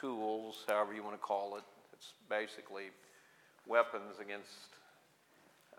[0.00, 1.62] Tools, however you want to call it.
[1.92, 2.84] It's basically
[3.66, 4.48] weapons against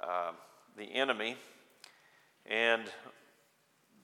[0.01, 0.31] uh,
[0.77, 1.35] the enemy.
[2.45, 2.83] And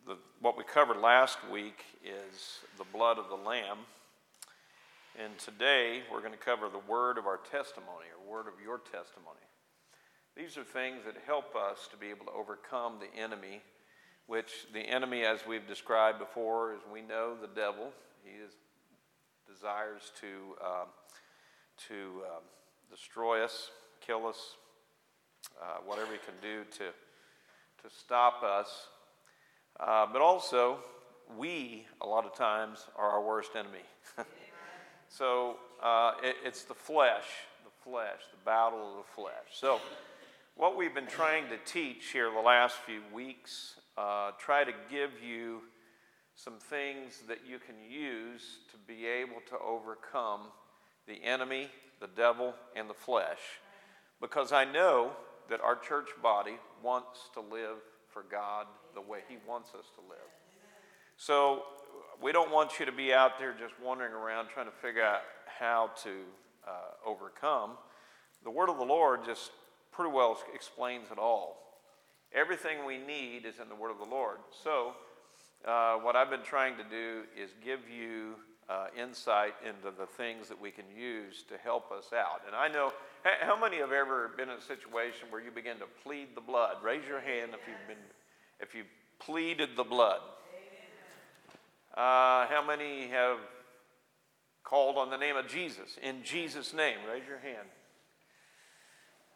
[0.08, 3.78] the, what we covered last week is the blood of the Lamb.
[5.24, 8.80] And today we're going to cover the word of our testimony, or word of your
[8.80, 9.46] testimony.
[10.36, 13.62] These are things that help us to be able to overcome the enemy,
[14.28, 17.92] which the enemy, as we've described before, is we know the devil.
[18.24, 18.52] He is,
[19.58, 20.27] desires to,
[20.63, 20.86] uh,
[21.88, 22.44] to um,
[22.91, 23.72] destroy us,
[24.05, 24.55] kill us,
[25.61, 26.86] uh, whatever he can do to,
[27.81, 28.88] to stop us.
[29.80, 30.78] Uh, but also,
[31.38, 33.85] we, a lot of times, are our worst enemy.
[35.09, 37.25] so uh, it, it's the flesh,
[37.63, 39.33] the flesh, the battle of the flesh.
[39.53, 39.80] So,
[40.55, 45.11] what we've been trying to teach here the last few weeks, uh, try to give
[45.23, 45.61] you
[46.38, 50.44] some things that you can use to be able to overcome
[51.06, 53.40] the enemy the devil, and the flesh.
[54.22, 55.12] Because I know
[55.50, 57.78] that our church body wants to live
[58.10, 60.30] for God the way He wants us to live.
[61.18, 61.64] So
[62.22, 65.22] we don't want you to be out there just wandering around trying to figure out
[65.46, 66.10] how to
[66.68, 67.72] uh, overcome.
[68.44, 69.52] The Word of the Lord just
[69.92, 71.58] pretty well explains it all.
[72.34, 74.38] Everything we need is in the Word of the Lord.
[74.64, 74.94] So,
[75.68, 78.36] uh, what I've been trying to do is give you
[78.70, 82.42] uh, insight into the things that we can use to help us out.
[82.46, 82.91] And I know,
[83.41, 86.78] how many have ever been in a situation where you begin to plead the blood?
[86.84, 88.03] Raise your hand if you've been,
[88.59, 88.88] if you've
[89.19, 90.19] pleaded the blood.
[91.96, 93.38] Uh, how many have
[94.64, 95.97] called on the name of Jesus?
[96.03, 97.68] In Jesus' name, raise your hand.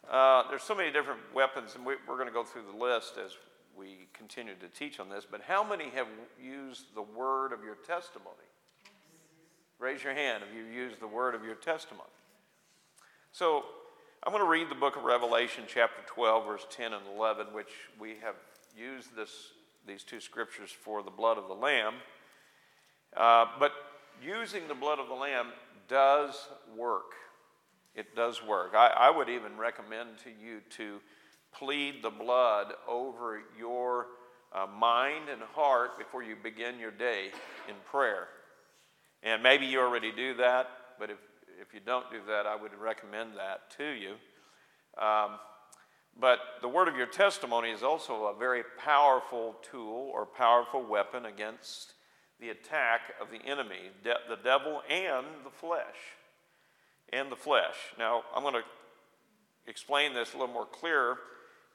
[0.10, 3.14] Uh, there's so many different weapons, and we, we're going to go through the list
[3.24, 3.32] as
[3.78, 5.26] we continue to teach on this.
[5.30, 6.08] But how many have
[6.42, 8.36] used the word of your testimony?
[9.80, 12.10] Raise your hand if you use the word of your testimony.
[13.32, 13.64] So
[14.24, 17.72] I'm going to read the book of Revelation, chapter 12, verse 10 and 11, which
[18.00, 18.36] we have
[18.78, 19.32] used this,
[19.88, 21.96] these two scriptures for the blood of the Lamb.
[23.18, 23.72] Uh, but
[24.24, 25.48] using the blood of the Lamb
[25.88, 27.14] does work.
[27.96, 28.74] It does work.
[28.76, 31.00] I, I would even recommend to you to
[31.58, 34.08] plead the blood over your
[34.54, 37.28] uh, mind and heart before you begin your day
[37.68, 38.28] in prayer.
[39.24, 40.68] And maybe you already do that,
[41.00, 41.18] but if,
[41.62, 44.16] if you don't do that, I would recommend that to you.
[45.02, 45.38] Um,
[46.20, 51.26] but the word of your testimony is also a very powerful tool or powerful weapon
[51.26, 51.94] against
[52.40, 56.18] the attack of the enemy, de- the devil and the flesh.
[57.14, 57.76] And the flesh.
[57.98, 58.64] Now, I'm going to
[59.68, 61.18] explain this a little more clear.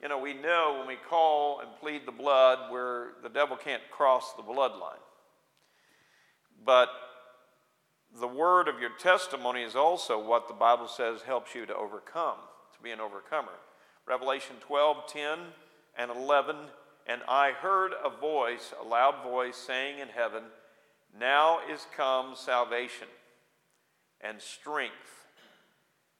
[0.02, 3.82] You know, we know when we call and plead the blood where the devil can't
[3.90, 5.00] cross the bloodline.
[6.64, 6.90] But
[8.20, 12.36] the word of your testimony is also what the Bible says helps you to overcome,
[12.74, 13.52] to be an overcomer.
[14.06, 15.38] Revelation 12, 10
[15.98, 16.56] and 11.
[17.06, 20.42] And I heard a voice, a loud voice, saying in heaven,
[21.18, 23.08] Now is come salvation
[24.20, 25.26] and strength,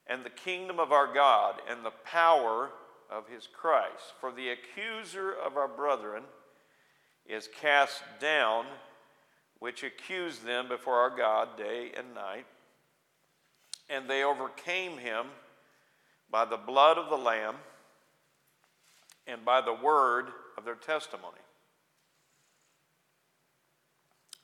[0.06, 2.70] and the kingdom of our God, and the power
[3.11, 4.15] of his Christ.
[4.21, 6.22] For the accuser of our brethren
[7.27, 8.67] is cast down
[9.59, 12.47] which accused them before our God day and night.
[13.89, 15.27] And they overcame him
[16.31, 17.56] by the blood of the Lamb
[19.27, 20.27] and by the word
[20.59, 21.39] of their testimony.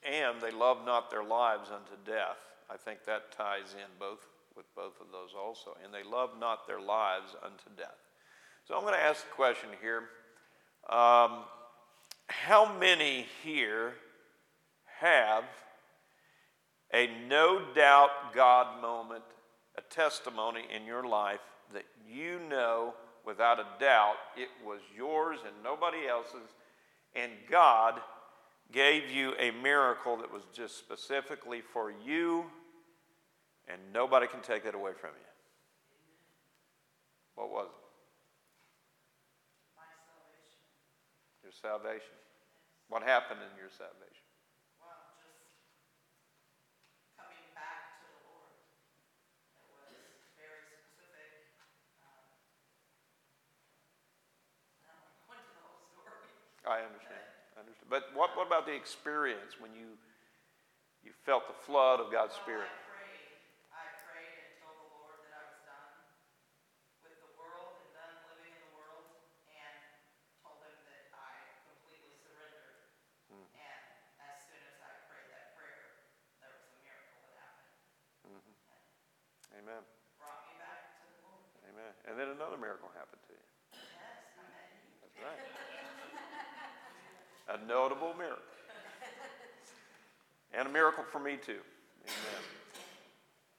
[0.03, 2.37] And they loved not their lives unto death.
[2.69, 5.77] I think that ties in both with both of those also.
[5.83, 8.02] And they loved not their lives unto death.
[8.67, 10.03] So I'm going to ask the question here.
[10.89, 11.43] Um,
[12.27, 13.93] how many here
[14.99, 15.43] have
[16.93, 19.23] a no doubt God moment,
[19.77, 21.41] a testimony in your life
[21.73, 22.93] that you know
[23.25, 26.53] without a doubt it was yours and nobody else's,
[27.15, 27.99] and God
[28.71, 32.45] gave you a miracle that was just specifically for you,
[33.67, 35.27] and nobody can take that away from you.
[37.35, 37.82] What was it?
[41.63, 42.19] salvation?
[42.91, 44.27] What happened in your salvation?
[56.63, 57.27] I understand.
[57.55, 57.91] I understand.
[57.91, 59.99] But what, what about the experience when you
[61.03, 62.71] you felt the flood of God's Spirit?
[91.13, 91.61] for me too.
[92.05, 92.43] Amen.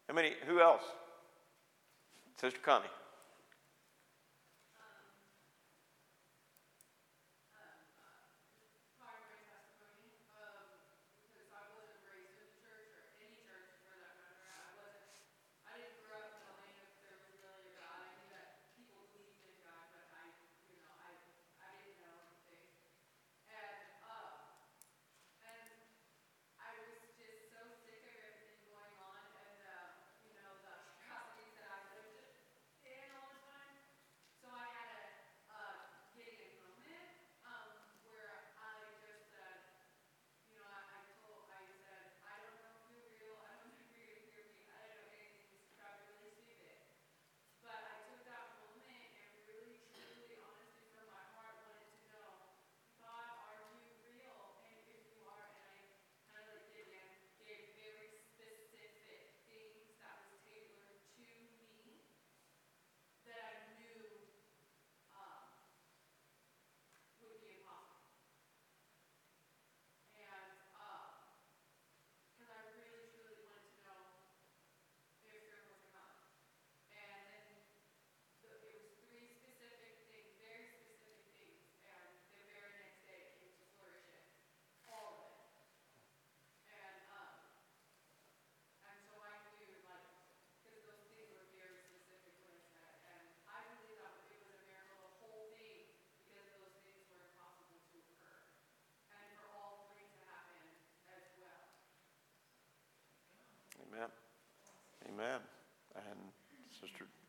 [0.09, 0.33] How many?
[0.49, 0.83] Who else?
[2.41, 2.87] Sister Connie.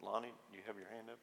[0.06, 1.18] Lonnie, you have your hand up?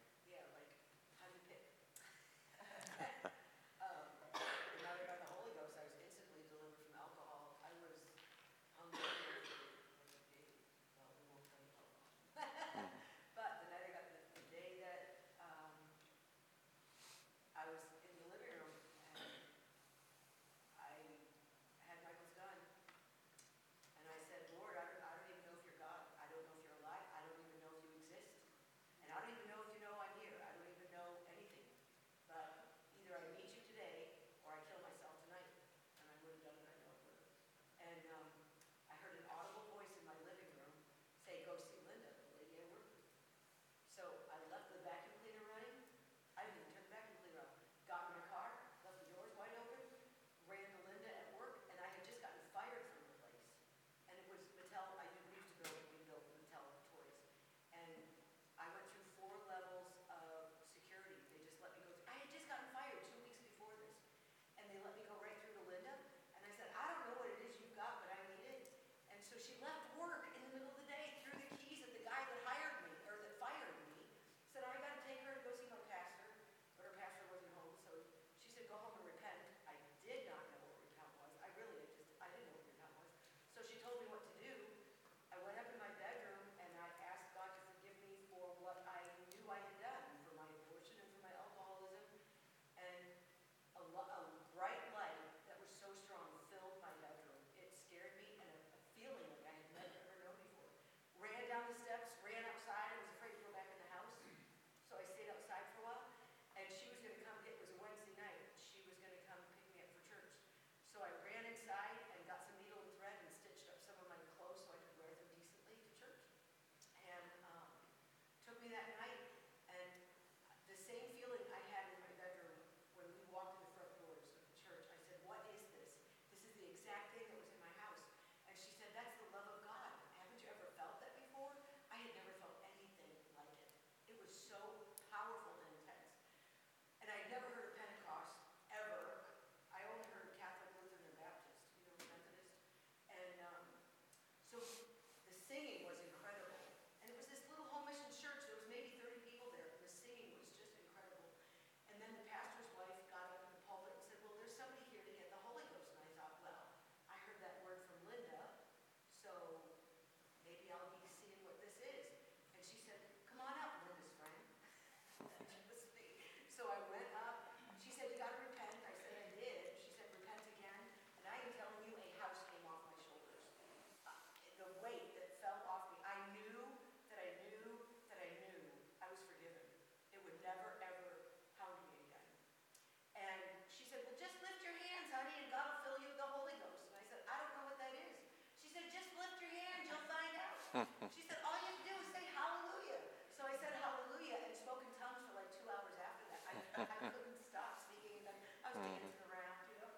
[190.72, 192.96] she said, all you have to do is say hallelujah.
[193.36, 196.40] So I said hallelujah and spoke in tongues for like two hours after that.
[196.48, 198.24] I, I couldn't stop speaking in.
[198.64, 199.28] I was dancing mm-hmm.
[199.28, 199.92] around, you know.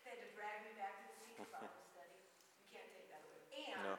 [0.00, 2.16] They had to drag me back to the seat for Bible study.
[2.56, 3.44] You can't take that away.
[3.52, 3.94] And no.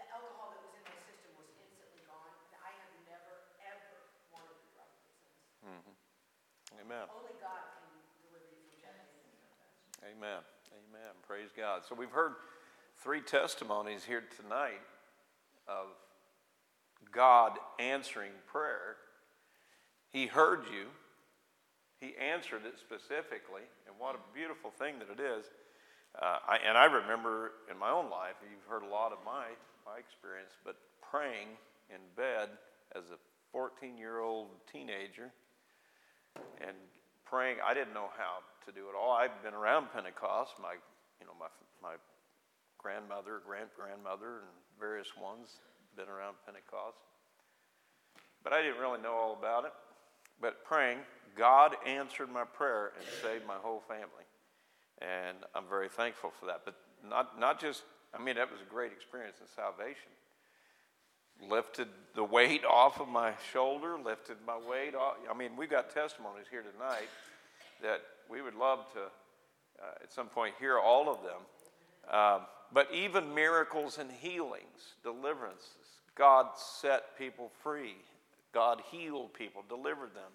[0.00, 2.32] the alcohol that was in my system was instantly gone.
[2.56, 5.28] I have never, ever wanted to drug since.
[5.60, 6.88] Mm-hmm.
[6.88, 7.04] Amen.
[7.12, 7.92] Only God can
[8.24, 9.60] deliver you from temptation.
[10.08, 10.40] Amen.
[10.72, 11.12] Amen.
[11.20, 11.84] Praise God.
[11.84, 12.40] So we've heard
[13.04, 14.80] three testimonies here tonight
[15.68, 15.86] of
[17.12, 18.96] God answering prayer.
[20.10, 20.86] He heard you,
[22.00, 25.46] He answered it specifically, and what a beautiful thing that it is.
[26.20, 29.46] Uh, I, and I remember in my own life, you've heard a lot of my,
[29.86, 31.48] my experience, but praying
[31.88, 32.48] in bed
[32.94, 33.18] as a
[33.52, 35.32] 14 year old teenager
[36.60, 36.76] and
[37.24, 37.56] praying.
[37.64, 39.12] I didn't know how to do it all.
[39.12, 40.52] I'd been around Pentecost.
[40.60, 40.76] My,
[41.20, 41.48] you know, my,
[41.82, 41.96] my
[42.78, 45.48] grandmother, grand grandmother, and various ones
[45.96, 46.98] been around Pentecost.
[48.42, 49.72] But I didn't really know all about it.
[50.40, 50.98] But praying,
[51.36, 54.26] God answered my prayer and saved my whole family.
[55.00, 56.62] And I'm very thankful for that.
[56.64, 56.74] But
[57.08, 60.10] not, not just, I mean, that was a great experience in salvation.
[61.48, 65.14] Lifted the weight off of my shoulder, lifted my weight off.
[65.30, 67.08] I mean, we've got testimonies here tonight
[67.82, 72.12] that we would love to, uh, at some point, hear all of them.
[72.12, 72.40] Um,
[72.72, 77.96] but even miracles and healings, deliverances, God set people free.
[78.52, 80.30] God healed people, delivered them.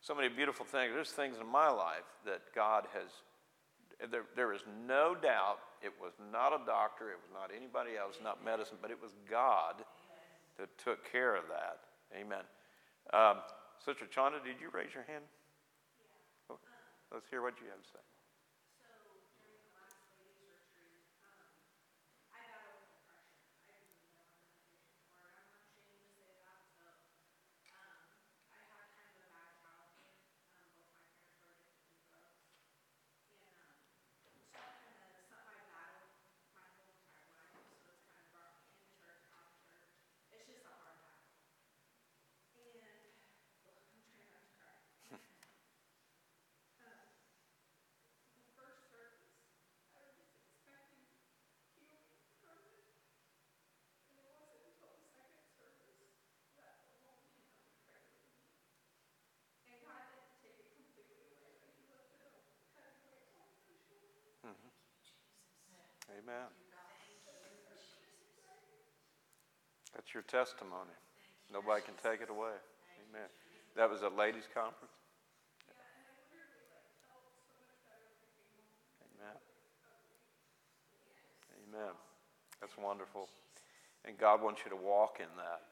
[0.00, 0.92] So many beautiful things.
[0.94, 3.10] There's things in my life that God has
[4.10, 8.18] there, there is no doubt it was not a doctor, it was not anybody else,
[8.22, 9.76] not medicine, but it was God
[10.58, 11.80] that took care of that.
[12.14, 12.44] Amen.
[13.12, 13.42] Um,
[13.84, 15.24] Sister Chanda, did you raise your hand?
[17.12, 18.15] Let's hear what you have to say.
[66.26, 66.50] Amen.
[69.94, 70.90] That's your testimony.
[71.52, 72.58] Nobody can take it away.
[73.06, 73.30] Amen.
[73.76, 74.90] That was a ladies' conference?
[79.06, 79.38] Amen.
[81.62, 81.94] Amen.
[82.60, 83.30] That's wonderful.
[84.04, 85.62] And God wants you to walk in that.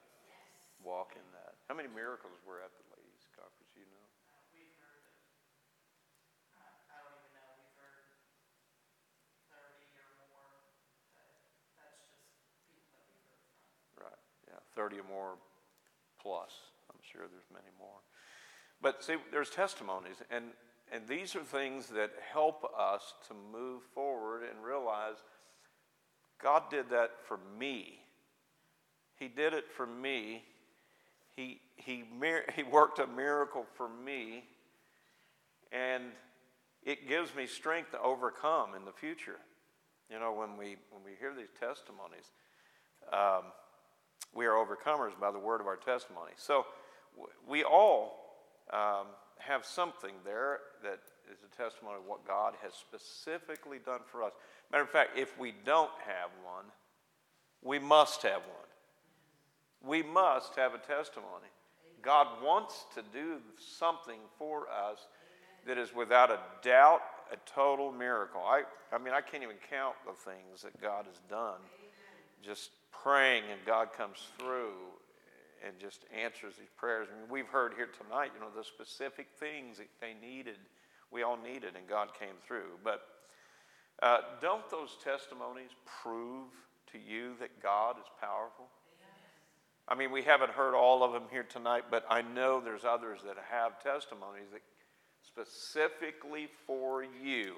[0.87, 1.58] Walk in that.
[1.68, 4.06] How many miracles were at the ladies' conference, you know?
[4.54, 5.18] We've heard of,
[6.56, 8.08] uh, I don't even know, we've heard
[9.52, 10.49] thirty or more,
[11.14, 11.28] but
[11.76, 12.25] that's just
[12.72, 14.08] people that we've heard from.
[14.08, 15.32] Right, yeah, 30 or more
[16.20, 16.50] plus.
[16.90, 17.98] I'm sure there's many more.
[18.80, 20.46] But see, there's testimonies, and,
[20.92, 25.16] and these are things that help us to move forward and realize
[26.42, 28.00] God did that for me.
[29.16, 30.44] He did it for me.
[31.36, 32.04] He, he,
[32.56, 34.44] he worked a miracle for me,
[35.72, 36.04] and
[36.84, 39.38] it gives me strength to overcome in the future.
[40.10, 42.30] You know, when we, when we hear these testimonies,
[43.10, 43.52] um,
[44.34, 46.32] we are overcomers by the word of our testimony.
[46.36, 46.66] So
[47.48, 48.36] we all
[48.72, 49.06] um,
[49.38, 51.00] have something there that
[51.30, 54.32] is a testimony of what God has specifically done for us.
[54.72, 56.64] Matter of fact, if we don't have one,
[57.62, 58.68] we must have one
[59.86, 61.48] we must have a testimony.
[62.02, 65.06] God wants to do something for us
[65.66, 67.00] that is without a doubt
[67.32, 68.42] a total miracle.
[68.42, 68.62] I,
[68.92, 71.58] I mean, I can't even count the things that God has done.
[72.42, 72.70] Just
[73.02, 74.72] praying and God comes through
[75.66, 77.08] and just answers these prayers.
[77.10, 80.58] I mean, we've heard here tonight, you know, the specific things that they needed,
[81.10, 82.78] we all needed, and God came through.
[82.82, 83.02] But
[84.02, 85.70] uh, don't those testimonies
[86.02, 86.48] prove
[86.92, 88.66] to you that God is powerful?
[89.86, 93.20] I mean, we haven't heard all of them here tonight, but I know there's others
[93.26, 94.62] that have testimonies that
[95.22, 97.54] specifically for you,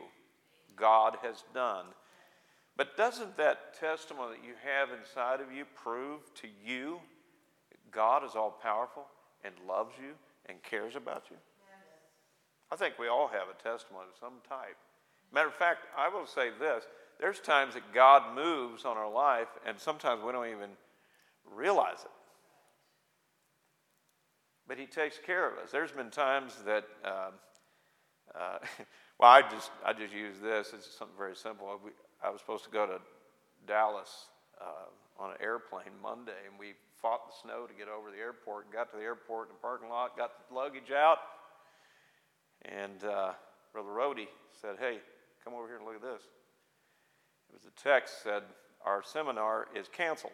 [0.74, 1.86] God has done.
[2.76, 7.00] But doesn't that testimony that you have inside of you prove to you
[7.70, 9.06] that God is all powerful
[9.44, 10.12] and loves you
[10.46, 11.36] and cares about you?
[12.70, 14.76] I think we all have a testimony of some type.
[15.32, 16.84] Matter of fact, I will say this
[17.18, 20.70] there's times that God moves on our life, and sometimes we don't even
[21.54, 22.10] realize it
[24.68, 25.70] but He takes care of us.
[25.70, 27.34] There's been times that, um,
[28.34, 28.58] uh,
[29.18, 30.72] well, I just I just use this.
[30.74, 31.80] It's something very simple.
[32.22, 32.98] I was supposed to go to
[33.66, 34.26] Dallas
[34.60, 38.72] uh, on an airplane Monday, and we fought the snow to get over the airport.
[38.72, 41.18] Got to the airport in the parking lot, got the luggage out,
[42.64, 43.32] And uh,
[43.72, 44.28] Brother Rhodey
[44.60, 44.98] said, Hey,
[45.44, 46.22] come over here and look at this.
[47.50, 48.42] It was a text said,
[48.84, 50.32] Our seminar is canceled.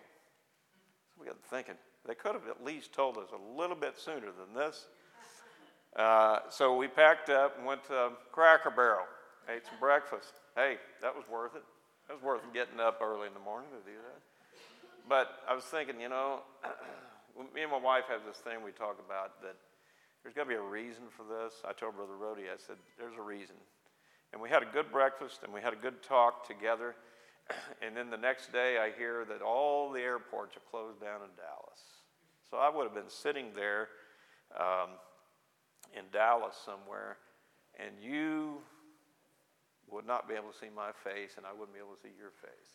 [1.08, 1.74] So we got thinking,
[2.06, 4.86] they could have at least told us a little bit sooner than this.
[5.96, 9.04] Uh, so we packed up and went to Cracker Barrel,
[9.54, 10.32] ate some breakfast.
[10.56, 11.64] Hey, that was worth it.
[12.12, 14.20] That was worth getting up early in the morning to do that.
[15.08, 16.40] But I was thinking, you know,
[17.54, 19.56] me and my wife have this thing we talk about that
[20.20, 21.54] there's got to be a reason for this.
[21.64, 23.56] I told Brother Rhodey, I said, there's a reason.
[24.34, 26.94] And we had a good breakfast and we had a good talk together.
[27.80, 31.32] And then the next day, I hear that all the airports are closed down in
[31.40, 31.80] Dallas.
[32.50, 33.88] So I would have been sitting there
[34.54, 35.00] um,
[35.96, 37.16] in Dallas somewhere,
[37.80, 38.58] and you
[39.92, 42.16] would not be able to see my face, and I wouldn't be able to see
[42.18, 42.72] your face.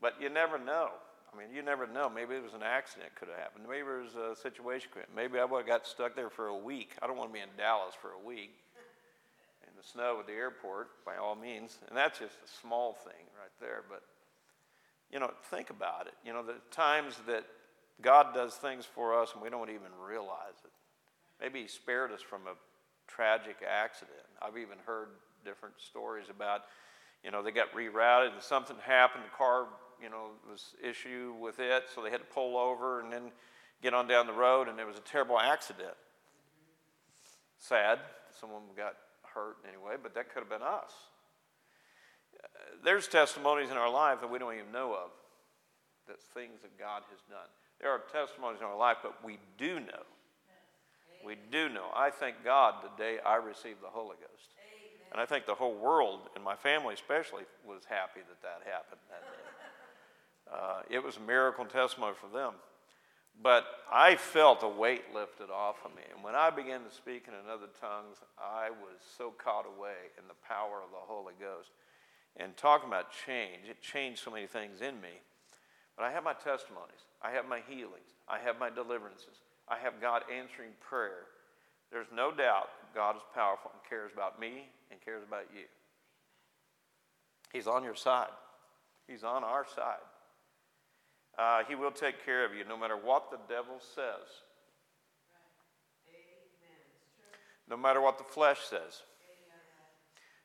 [0.00, 0.90] But you never know.
[1.32, 2.10] I mean, you never know.
[2.10, 3.64] Maybe it was an accident could have happened.
[3.66, 4.90] Maybe it was a situation.
[5.16, 6.92] Maybe I would have got stuck there for a week.
[7.00, 8.52] I don't want to be in Dallas for a week
[9.66, 11.78] in the snow at the airport, by all means.
[11.88, 13.82] And that's just a small thing right there.
[13.88, 14.02] But,
[15.10, 16.14] you know, think about it.
[16.24, 17.46] You know, the times that
[18.02, 20.72] God does things for us and we don't even realize it.
[21.40, 22.54] Maybe He spared us from a
[23.08, 24.26] tragic accident.
[24.42, 25.08] I've even heard
[25.44, 26.62] different stories about,
[27.24, 29.24] you know, they got rerouted and something happened.
[29.24, 29.66] The car
[30.02, 33.30] you know, was issue with it, so they had to pull over and then
[33.82, 35.94] get on down the road, and it was a terrible accident.
[37.58, 38.00] Sad,
[38.38, 40.92] someone got hurt anyway, but that could have been us.
[42.84, 45.10] There's testimonies in our life that we don't even know of.
[46.08, 47.46] That's things that God has done.
[47.80, 50.02] There are testimonies in our life, but we do know.
[51.24, 51.86] We do know.
[51.94, 54.50] I thank God the day I received the Holy Ghost.
[55.12, 59.00] And I think the whole world, and my family especially, was happy that that happened
[59.10, 59.22] that.
[60.52, 62.54] Uh, it was a miracle testimony for them.
[63.40, 66.02] But I felt a weight lifted off of me.
[66.14, 70.28] And when I began to speak in other tongues, I was so caught away in
[70.28, 71.70] the power of the Holy Ghost.
[72.36, 75.20] And talking about change, it changed so many things in me.
[75.96, 80.00] But I have my testimonies, I have my healings, I have my deliverances, I have
[80.00, 81.28] God answering prayer.
[81.90, 85.64] There's no doubt God is powerful and cares about me and cares about you.
[87.52, 88.30] He's on your side,
[89.06, 90.04] He's on our side.
[91.38, 94.28] Uh, he will take care of you no matter what the devil says.
[97.68, 99.02] No matter what the flesh says.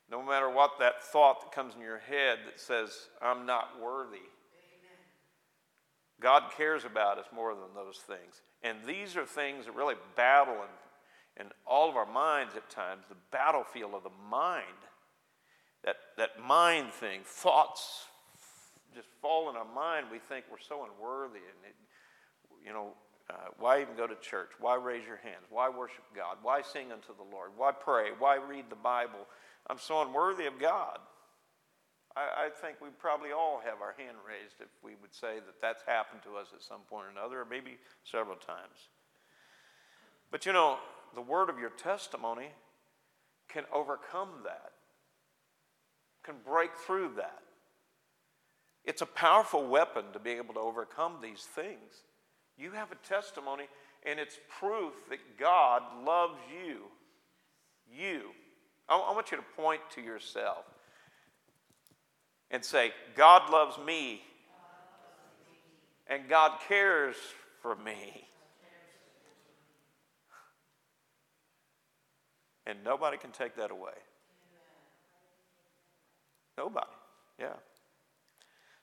[0.10, 4.30] No matter what that thought that comes in your head that says, I'm not worthy.
[6.22, 8.42] God cares about us more than those things.
[8.64, 10.70] And these are things that really battle in,
[11.40, 14.66] in all of our minds at times, the battlefield of the mind.
[15.84, 18.06] That, that mind thing, thoughts
[18.96, 21.46] just fall in our mind, we think we're so unworthy.
[21.46, 21.76] And, it,
[22.66, 22.94] you know,
[23.30, 24.50] uh, why even go to church?
[24.60, 25.46] Why raise your hands?
[25.50, 26.38] Why worship God?
[26.42, 27.52] Why sing unto the Lord?
[27.56, 28.10] Why pray?
[28.18, 29.28] Why read the Bible?
[29.70, 30.98] I'm so unworthy of God.
[32.16, 35.62] I, I think we probably all have our hand raised if we would say that
[35.62, 38.90] that's happened to us at some point or another, or maybe several times.
[40.32, 40.78] But you know,
[41.16, 42.50] the word of your testimony
[43.50, 44.72] can overcome that,
[46.24, 47.42] can break through that.
[48.84, 52.04] It's a powerful weapon to be able to overcome these things.
[52.58, 53.66] You have a testimony,
[54.06, 56.84] and it's proof that God loves you.
[57.94, 58.32] You.
[58.90, 60.64] I, want you to point to yourself
[62.50, 64.22] and say, God loves me,
[66.08, 67.18] and God cares
[67.62, 68.27] for me.
[72.68, 73.94] And nobody can take that away.
[76.58, 76.86] Nobody.
[77.40, 77.54] Yeah.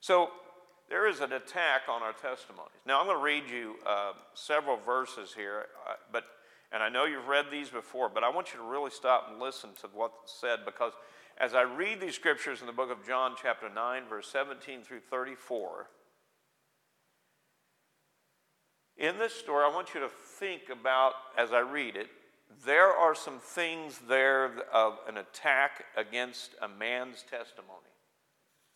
[0.00, 0.30] So
[0.88, 2.80] there is an attack on our testimonies.
[2.86, 6.24] Now I'm going to read you uh, several verses here, uh, but
[6.72, 9.38] and I know you've read these before, but I want you to really stop and
[9.38, 10.92] listen to what's said because
[11.38, 15.00] as I read these scriptures in the book of John, chapter 9, verse 17 through
[15.10, 15.88] 34,
[18.96, 22.08] in this story, I want you to think about, as I read it,
[22.64, 27.94] there are some things there of an attack against a man's testimony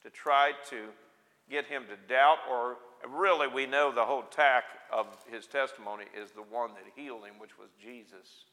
[0.03, 0.87] to try to
[1.51, 2.77] get him to doubt, or
[3.09, 7.39] really, we know the whole tack of his testimony is the one that healed him,
[7.39, 8.45] which was Jesus.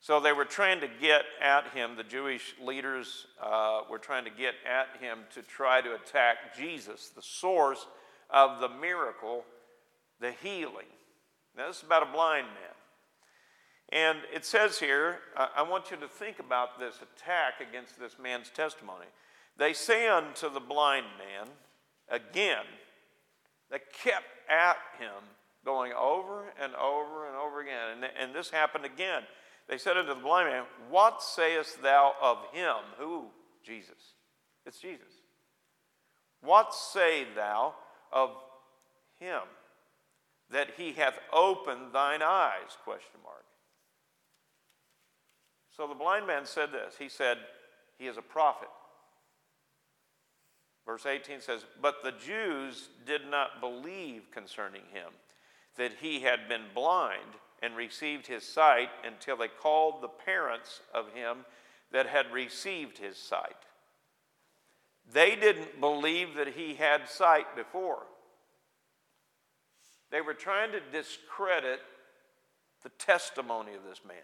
[0.00, 4.30] So they were trying to get at him, the Jewish leaders uh, were trying to
[4.30, 7.86] get at him to try to attack Jesus, the source
[8.28, 9.44] of the miracle,
[10.20, 10.90] the healing.
[11.56, 12.71] Now, this is about a blind man.
[13.92, 18.48] And it says here, I want you to think about this attack against this man's
[18.48, 19.04] testimony.
[19.58, 21.48] They say unto the blind man
[22.08, 22.64] again,
[23.70, 25.22] they kept at him,
[25.64, 27.98] going over and over and over again.
[27.98, 29.22] And, and this happened again.
[29.68, 32.76] They said unto the blind man, What sayest thou of him?
[32.98, 33.26] Who?
[33.62, 34.14] Jesus.
[34.64, 35.20] It's Jesus.
[36.40, 37.74] What say thou
[38.10, 38.30] of
[39.18, 39.42] him
[40.50, 42.76] that he hath opened thine eyes?
[42.84, 43.44] Question mark.
[45.76, 46.94] So the blind man said this.
[46.98, 47.38] He said,
[47.98, 48.68] He is a prophet.
[50.84, 55.12] Verse 18 says, But the Jews did not believe concerning him
[55.76, 61.12] that he had been blind and received his sight until they called the parents of
[61.14, 61.38] him
[61.92, 63.56] that had received his sight.
[65.10, 68.06] They didn't believe that he had sight before.
[70.10, 71.80] They were trying to discredit
[72.82, 74.16] the testimony of this man.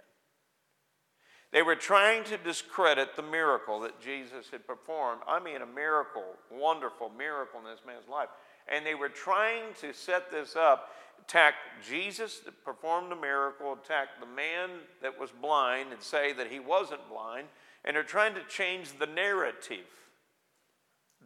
[1.50, 5.22] They were trying to discredit the miracle that Jesus had performed.
[5.26, 8.28] I mean, a miracle, wonderful miracle in this man's life.
[8.70, 10.90] And they were trying to set this up,
[11.26, 11.54] attack
[11.88, 16.60] Jesus that performed the miracle, attack the man that was blind and say that he
[16.60, 17.48] wasn't blind.
[17.84, 19.86] And they're trying to change the narrative.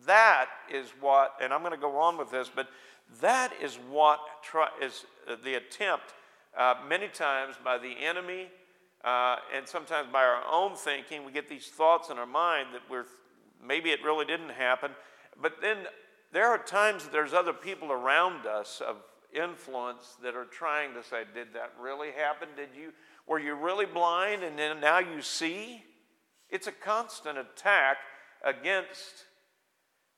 [0.07, 2.69] That is what, and I'm going to go on with this, but
[3.21, 5.05] that is what try, is
[5.45, 6.15] the attempt
[6.57, 8.49] uh, many times by the enemy
[9.05, 11.25] uh, and sometimes by our own thinking.
[11.25, 13.07] We get these thoughts in our mind that we're
[13.65, 14.93] maybe it really didn't happen,
[15.41, 15.79] but then
[16.33, 18.97] there are times that there's other people around us of
[19.35, 22.49] influence that are trying to say, "Did that really happen?
[22.57, 22.93] Did you
[23.27, 25.85] were you really blind and then now you see?"
[26.49, 27.97] It's a constant attack
[28.45, 29.25] against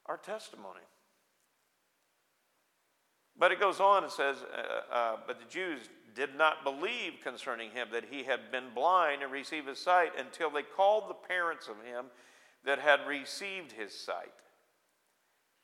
[0.07, 0.81] our testimony.
[3.39, 7.71] But it goes on and says, uh, uh, But the Jews did not believe concerning
[7.71, 11.69] him that he had been blind and received his sight until they called the parents
[11.69, 12.07] of him
[12.65, 14.33] that had received his sight.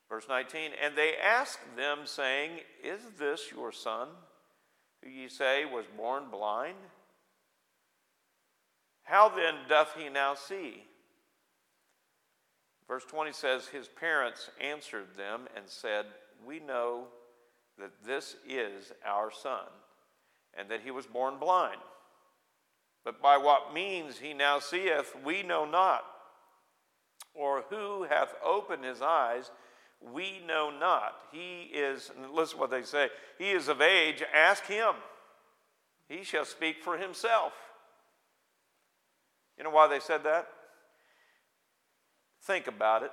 [0.08, 2.50] Verse 19, and they asked them, saying,
[2.82, 4.08] Is this your son,
[5.02, 6.76] who ye say was born blind?
[9.04, 10.84] How then doth he now see?
[12.88, 16.06] Verse 20 says, His parents answered them and said,
[16.44, 17.04] We know
[17.78, 19.66] that this is our son,
[20.58, 21.80] and that he was born blind.
[23.04, 26.04] But by what means he now seeth, we know not.
[27.34, 29.50] Or who hath opened his eyes,
[30.00, 31.14] we know not.
[31.32, 33.08] He is, listen what they say,
[33.38, 34.94] he is of age, ask him.
[36.08, 37.52] He shall speak for himself.
[39.56, 40.48] You know why they said that?
[42.42, 43.12] Think about it.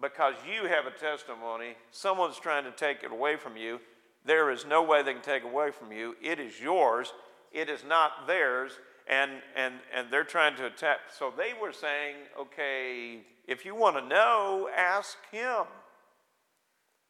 [0.00, 3.80] Because you have a testimony, someone's trying to take it away from you.
[4.26, 6.16] There is no way they can take away from you.
[6.20, 7.12] It is yours,
[7.52, 8.72] it is not theirs,
[9.06, 10.98] and, and, and they're trying to attack.
[11.16, 15.64] So they were saying, okay, if you want to know, ask him.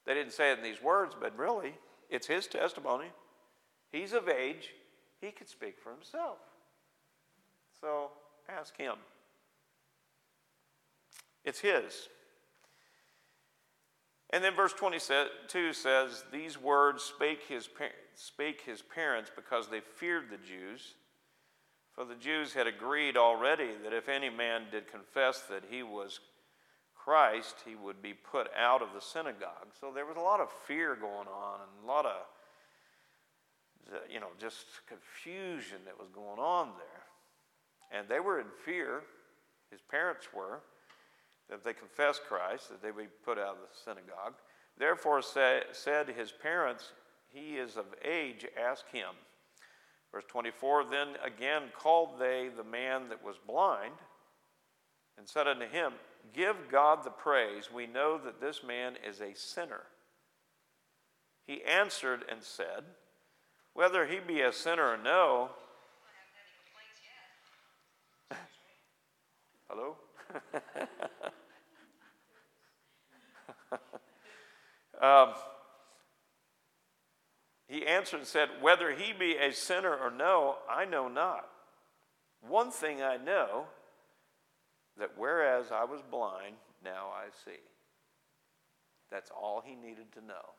[0.04, 1.74] They didn't say it in these words, but really,
[2.10, 3.06] it's his testimony.
[3.90, 4.74] He's of age,
[5.20, 6.38] he could speak for himself.
[7.80, 8.10] So
[8.48, 8.96] ask him.
[11.44, 12.08] It's his.
[14.30, 17.68] And then verse 22 says, These words spake his,
[18.14, 20.94] spake his parents because they feared the Jews.
[21.94, 26.20] For the Jews had agreed already that if any man did confess that he was
[26.94, 29.68] Christ, he would be put out of the synagogue.
[29.80, 32.16] So there was a lot of fear going on and a lot of,
[34.10, 37.98] you know, just confusion that was going on there.
[37.98, 39.02] And they were in fear,
[39.70, 40.60] his parents were
[41.50, 44.34] if they confess Christ, that they would be put out of the synagogue.
[44.78, 46.92] Therefore say, said his parents,
[47.28, 49.14] He is of age, ask him.
[50.12, 53.94] Verse 24 Then again called they the man that was blind,
[55.16, 55.92] and said unto him,
[56.32, 57.70] Give God the praise.
[57.72, 59.82] We know that this man is a sinner.
[61.46, 62.84] He answered and said,
[63.72, 65.50] Whether he be a sinner or no,
[69.68, 69.96] Hello?
[75.02, 75.34] um,
[77.68, 81.48] he answered and said, Whether he be a sinner or no, I know not.
[82.46, 83.64] One thing I know,
[84.98, 87.58] that whereas I was blind, now I see.
[89.10, 90.54] That's all he needed to know.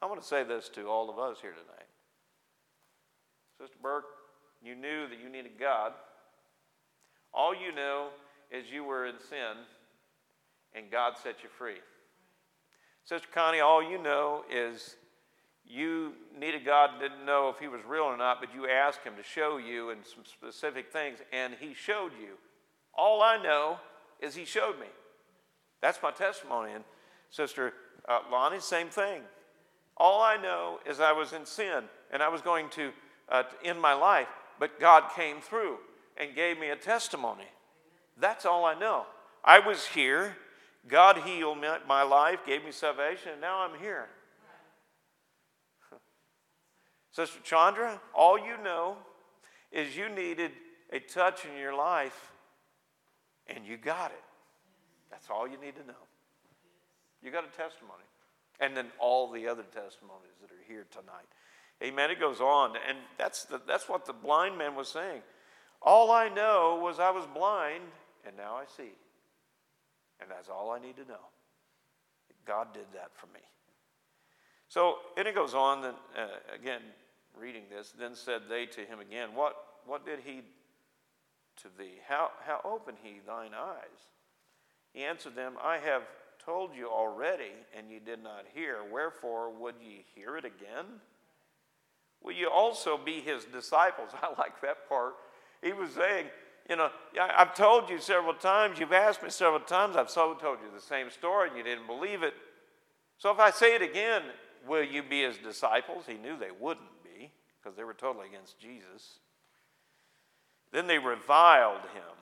[0.00, 1.88] I want to say this to all of us here tonight.
[3.60, 4.04] Sister Burk,
[4.62, 5.92] you knew that you needed God.
[7.32, 8.08] All you know
[8.52, 9.56] is you were in sin
[10.74, 11.76] and God set you free.
[13.04, 14.96] Sister Connie, all you know is
[15.64, 19.02] you needed God, and didn't know if He was real or not, but you asked
[19.04, 22.34] Him to show you in some specific things, and He showed you.
[22.94, 23.78] All I know
[24.20, 24.86] is He showed me.
[25.80, 26.72] That's my testimony.
[26.72, 26.84] And
[27.30, 27.72] Sister
[28.08, 29.22] uh, Lonnie, same thing.
[29.96, 32.92] All I know is I was in sin and I was going to
[33.28, 35.76] uh, end my life, but God came through
[36.16, 37.46] and gave me a testimony.
[38.18, 39.06] That's all I know.
[39.44, 40.36] I was here,
[40.88, 44.08] God healed my- life, gave me salvation, and now I'm here.
[47.12, 48.96] Sister Chandra, all you know
[49.70, 50.52] is you needed
[50.92, 52.32] a touch in your life
[53.46, 54.22] and you got it.
[55.10, 55.94] That's all you need to know.
[57.22, 58.04] You got a testimony.
[58.60, 61.26] And then all the other testimonies that are here tonight.
[61.82, 62.10] Amen.
[62.10, 62.76] It goes on.
[62.88, 65.22] And that's, the, that's what the blind man was saying.
[65.80, 67.82] All I know was I was blind
[68.26, 68.92] and now I see.
[70.20, 71.26] And that's all I need to know.
[72.46, 73.40] God did that for me.
[74.68, 76.80] So, and it goes on, and uh, again,
[77.38, 79.56] reading this, then said they to him again, What,
[79.86, 80.42] what did he
[81.62, 81.98] to thee?
[82.08, 84.08] How, how opened he thine eyes?
[84.92, 86.02] He answered them, I have
[86.44, 88.78] told you already, and ye did not hear.
[88.90, 90.86] Wherefore would ye hear it again?
[92.22, 94.10] Will you also be his disciples?
[94.22, 95.14] I like that part.
[95.62, 96.26] He was saying,
[96.72, 96.88] You know,
[97.20, 100.80] I've told you several times, you've asked me several times, I've so told you the
[100.80, 102.32] same story, and you didn't believe it.
[103.18, 104.22] So if I say it again,
[104.66, 106.04] will you be his disciples?
[106.08, 107.30] He knew they wouldn't be,
[107.60, 109.18] because they were totally against Jesus.
[110.72, 112.16] Then they reviled him,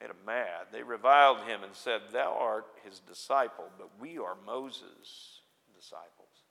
[0.00, 0.68] made him mad.
[0.70, 5.40] They reviled him and said, Thou art his disciple, but we are Moses'
[5.76, 6.44] disciples.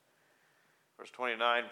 [0.98, 1.64] Verse 29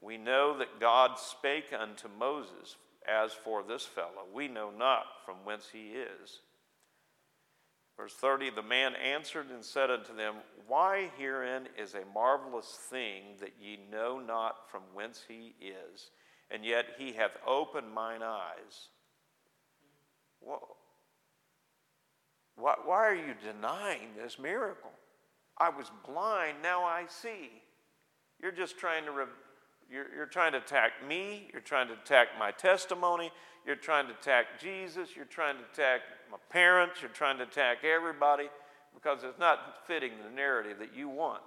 [0.00, 5.36] We know that God spake unto Moses, as for this fellow, we know not from
[5.44, 6.40] whence he is.
[7.96, 10.36] Verse 30 The man answered and said unto them,
[10.66, 16.10] Why herein is a marvelous thing that ye know not from whence he is,
[16.50, 18.88] and yet he hath opened mine eyes.
[22.56, 24.90] Why, why are you denying this miracle?
[25.58, 27.62] I was blind, now I see.
[28.40, 29.24] You're just trying to, re-
[29.90, 33.30] you're, you're trying to attack me, you're trying to attack my testimony,
[33.66, 37.84] you're trying to attack Jesus, you're trying to attack my parents, you're trying to attack
[37.84, 38.48] everybody
[38.94, 41.42] because it's not fitting the narrative that you want.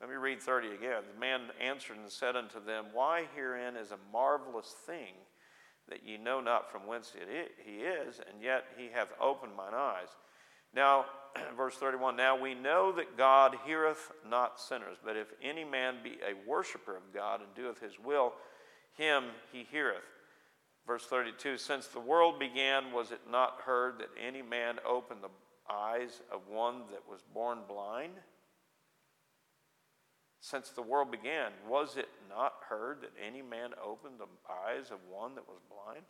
[0.00, 1.02] Let me read 30 again.
[1.14, 5.14] The man answered and said unto them, Why herein is a marvelous thing
[5.88, 9.74] that ye know not from whence it he is, and yet he hath opened mine
[9.74, 10.08] eyes.
[10.74, 11.04] Now,
[11.56, 16.18] verse 31 Now we know that God heareth not sinners, but if any man be
[16.22, 18.32] a worshiper of God and doeth his will,
[18.96, 20.02] him he heareth.
[20.86, 25.72] Verse 32 Since the world began, was it not heard that any man opened the
[25.72, 28.14] eyes of one that was born blind?
[30.40, 34.98] Since the world began, was it not heard that any man opened the eyes of
[35.08, 36.04] one that was blind?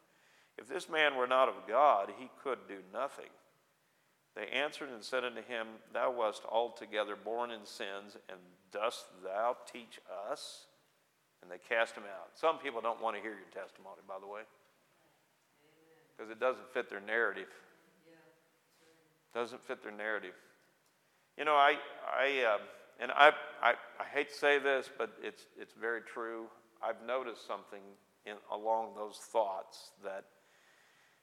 [0.56, 3.28] If this man were not of God, he could do nothing.
[4.34, 8.38] They answered and said unto him, Thou wast altogether born in sins, and
[8.72, 10.66] dost thou teach us?
[11.42, 12.30] And they cast him out.
[12.34, 14.42] Some people don't want to hear your testimony, by the way,
[16.16, 17.48] because it doesn't fit their narrative.
[19.34, 20.34] Doesn't fit their narrative.
[21.36, 22.58] You know, I, I, uh,
[23.00, 26.46] and I, I, I hate to say this, but it's, it's very true.
[26.82, 27.80] I've noticed something
[28.26, 30.24] in, along those thoughts that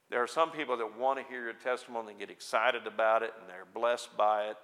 [0.10, 3.32] there are some people that want to hear your testimony and get excited about it
[3.40, 4.58] and they're blessed by it.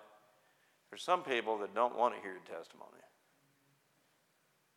[0.89, 2.91] There's some people that don't want to hear your testimony.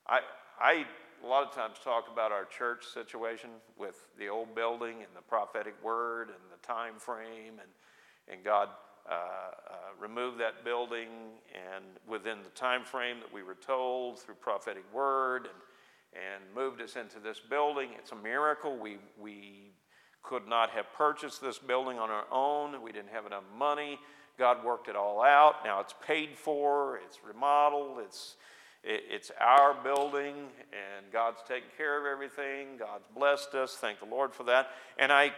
[0.06, 0.20] I,
[0.60, 0.86] I
[1.22, 5.22] a lot of times talk about our church situation with the old building and the
[5.22, 7.70] prophetic word and the time frame and,
[8.32, 8.68] and God
[9.08, 11.08] uh, uh, removed that building
[11.54, 16.80] and within the time frame that we were told through prophetic word and, and moved
[16.82, 17.90] us into this building.
[17.98, 18.76] It's a miracle.
[18.76, 19.72] We, we
[20.28, 22.82] could not have purchased this building on our own.
[22.82, 23.98] We didn't have enough money.
[24.38, 25.64] God worked it all out.
[25.64, 28.36] Now it's paid for, it's remodeled, it's,
[28.84, 30.34] it, it's our building,
[30.72, 32.76] and God's taken care of everything.
[32.78, 33.74] God's blessed us.
[33.74, 34.68] Thank the Lord for that.
[34.98, 35.32] And I,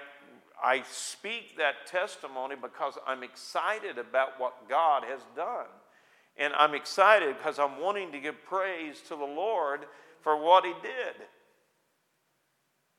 [0.62, 5.66] I speak that testimony because I'm excited about what God has done.
[6.36, 9.80] And I'm excited because I'm wanting to give praise to the Lord
[10.20, 11.14] for what He did.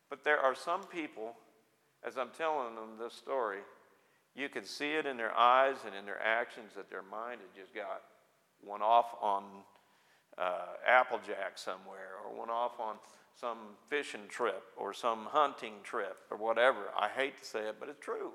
[0.10, 1.36] But there are some people,
[2.06, 3.60] as I'm telling them this story,
[4.36, 7.62] you can see it in their eyes and in their actions that their mind had
[7.62, 8.02] just got
[8.64, 9.44] one off on
[10.38, 12.96] uh, Applejack somewhere or went off on
[13.40, 13.58] some
[13.90, 16.86] fishing trip or some hunting trip or whatever.
[16.98, 18.32] I hate to say it, but it's true.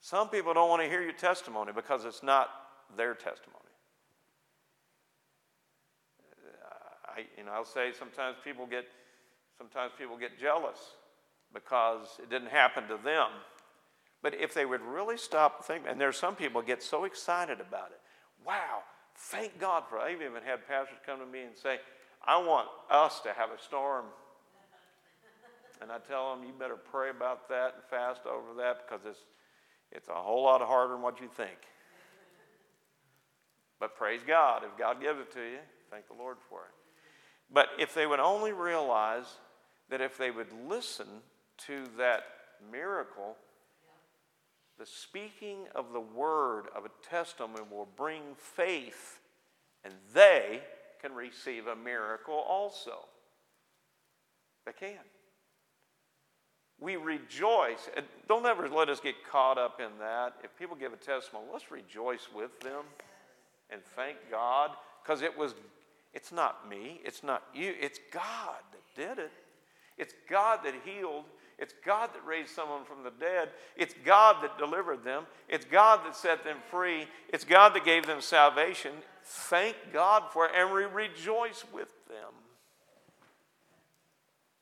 [0.00, 2.50] Some people don't want to hear your testimony because it's not
[2.96, 3.62] their testimony.
[6.22, 8.84] Uh, I, you know, I'll say sometimes people get,
[9.58, 10.78] sometimes people get jealous
[11.56, 13.28] because it didn't happen to them.
[14.22, 17.92] But if they would really stop thinking, and there's some people get so excited about
[17.92, 18.00] it.
[18.46, 18.82] Wow,
[19.16, 19.98] thank God for.
[19.98, 21.78] I've even had pastors come to me and say,
[22.26, 24.04] I want us to have a storm.
[25.80, 29.20] And I tell them, you better pray about that and fast over that because it's,
[29.92, 31.56] it's a whole lot harder than what you think.
[33.80, 34.62] But praise God.
[34.64, 35.58] If God gives it to you,
[35.90, 36.74] thank the Lord for it.
[37.50, 39.26] But if they would only realize
[39.88, 41.06] that if they would listen
[41.66, 42.24] to that
[42.70, 43.36] miracle,
[44.78, 49.20] the speaking of the word of a testimony will bring faith,
[49.84, 50.60] and they
[51.00, 53.06] can receive a miracle also.
[54.66, 54.98] They can.
[56.78, 57.88] We rejoice.
[57.96, 60.34] And don't ever let us get caught up in that.
[60.44, 62.84] If people give a testimony, let's rejoice with them
[63.70, 65.54] and thank God because it was
[66.12, 69.32] it's not me, it's not you, it's God that did it.
[69.98, 71.24] It's God that healed.
[71.58, 73.48] It's God that raised someone from the dead.
[73.76, 75.24] It's God that delivered them.
[75.48, 77.06] It's God that set them free.
[77.30, 78.92] It's God that gave them salvation.
[79.24, 82.32] Thank God for it and we rejoice with them.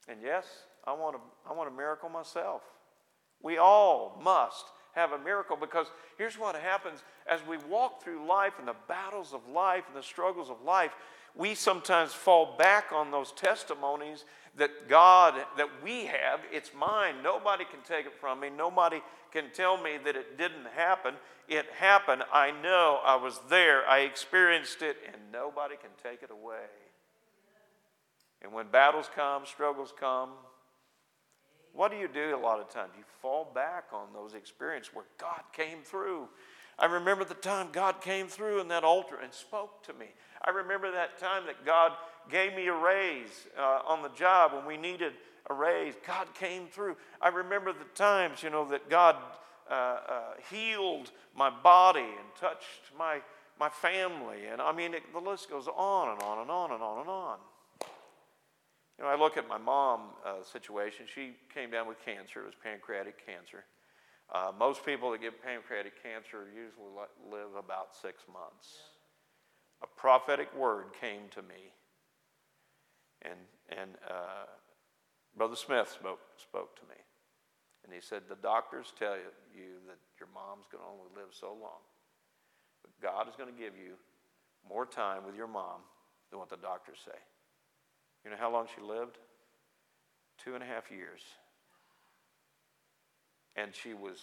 [0.08, 0.46] And yes,
[0.84, 2.62] I want, a, I want a miracle myself.
[3.42, 8.54] We all must have a miracle because here's what happens as we walk through life
[8.58, 10.92] and the battles of life and the struggles of life,
[11.34, 14.24] we sometimes fall back on those testimonies
[14.56, 16.40] that God, that we have.
[16.52, 17.16] It's mine.
[17.22, 18.50] Nobody can take it from me.
[18.50, 19.00] Nobody
[19.32, 21.14] can tell me that it didn't happen.
[21.48, 22.22] It happened.
[22.32, 23.00] I know.
[23.04, 23.86] I was there.
[23.88, 26.68] I experienced it, and nobody can take it away.
[28.42, 30.30] And when battles come, struggles come,
[31.72, 32.92] what do you do a lot of times?
[32.96, 36.28] You fall back on those experiences where God came through.
[36.78, 40.06] I remember the time God came through in that altar and spoke to me.
[40.44, 41.92] I remember that time that God
[42.30, 45.14] gave me a raise uh, on the job when we needed
[45.48, 45.94] a raise.
[46.06, 46.96] God came through.
[47.20, 49.16] I remember the times, you know, that God
[49.70, 53.20] uh, uh, healed my body and touched my,
[53.58, 54.46] my family.
[54.50, 57.08] And I mean, it, the list goes on and on and on and on and
[57.08, 57.38] on.
[58.98, 61.06] You know, I look at my mom uh, situation.
[61.12, 62.40] She came down with cancer.
[62.40, 63.64] It was pancreatic cancer.
[64.32, 66.92] Uh, most people that get pancreatic cancer usually
[67.30, 68.93] live about six months.
[69.82, 71.72] A prophetic word came to me,
[73.22, 74.46] and and uh,
[75.36, 77.00] Brother Smith spoke spoke to me,
[77.84, 81.48] and he said, "The doctors tell you that your mom's going to only live so
[81.48, 81.82] long,
[82.82, 83.94] but God is going to give you
[84.68, 85.80] more time with your mom
[86.30, 87.18] than what the doctors say."
[88.24, 89.18] You know how long she lived?
[90.42, 91.20] Two and a half years.
[93.56, 94.18] And she was,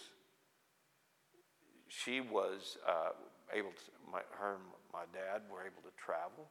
[1.88, 3.10] she was uh,
[3.54, 4.56] able to, my, her
[4.92, 6.48] my dad were able to travel.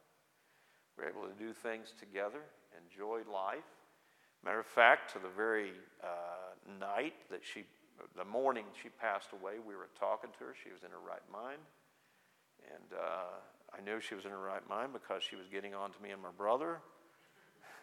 [0.97, 2.41] We were able to do things together,
[2.73, 3.67] enjoy life.
[4.43, 5.71] Matter of fact, to the very
[6.03, 7.63] uh, night that she,
[8.17, 10.53] the morning she passed away, we were talking to her.
[10.63, 11.61] She was in her right mind.
[12.73, 13.37] And uh,
[13.77, 16.09] I knew she was in her right mind because she was getting on to me
[16.11, 16.79] and my brother.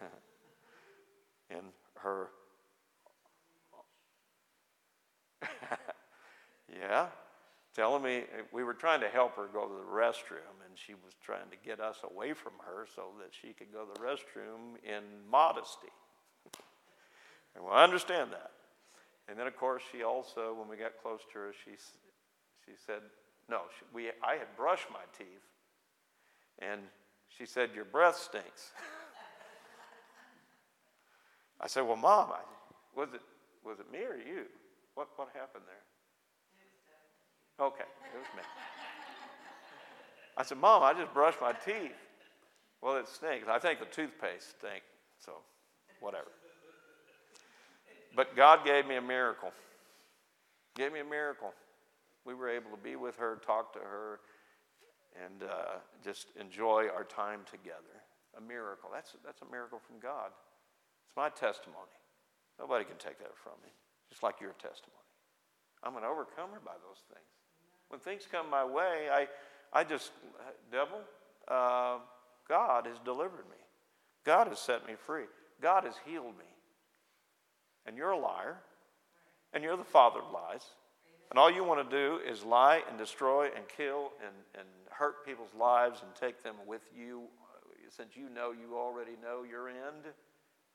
[1.51, 2.29] and her.
[6.69, 7.07] yeah,
[7.79, 10.95] telling me eh, we were trying to help her go to the restroom, and she
[10.95, 14.05] was trying to get us away from her so that she could go to the
[14.05, 15.93] restroom in modesty.
[17.55, 18.51] and well, I understand that.
[19.29, 21.71] And then, of course, she also, when we got close to her, she,
[22.67, 23.03] she said,
[23.49, 25.47] No, she, we, I had brushed my teeth,
[26.59, 26.81] and
[27.29, 28.73] she said, Your breath stinks.
[31.61, 32.41] I said, Well, Mom, I,
[32.99, 33.23] was, it,
[33.65, 34.47] was it me or you?
[34.97, 35.88] What, what happened there?
[37.61, 37.85] Okay,
[38.15, 38.43] it was me.
[40.37, 41.97] I said, Mom, I just brushed my teeth.
[42.81, 43.49] Well, it stinks.
[43.49, 44.87] I think the toothpaste stinks,
[45.19, 45.33] so
[46.01, 46.31] whatever.
[48.15, 49.53] But God gave me a miracle.
[50.77, 51.53] Gave me a miracle.
[52.25, 54.21] We were able to be with her, talk to her,
[55.25, 57.99] and uh, just enjoy our time together.
[58.37, 58.91] A miracle.
[58.93, 60.31] That's, that's a miracle from God.
[61.09, 61.99] It's my testimony.
[62.61, 63.71] Nobody can take that from me,
[64.11, 64.95] just like your testimony.
[65.83, 67.38] I'm an overcomer by those things.
[67.89, 69.29] When things come my way, I,
[69.73, 70.13] I just,
[70.71, 71.01] devil,
[71.47, 71.99] uh,
[72.49, 73.57] God has delivered me.
[74.25, 75.25] God has set me free.
[75.63, 76.45] God has healed me.
[77.87, 78.59] And you're a liar,
[79.55, 80.65] and you're the father of lies.
[81.31, 85.25] And all you want to do is lie and destroy and kill and, and hurt
[85.25, 87.23] people's lives and take them with you
[87.97, 90.05] since you know you already know your end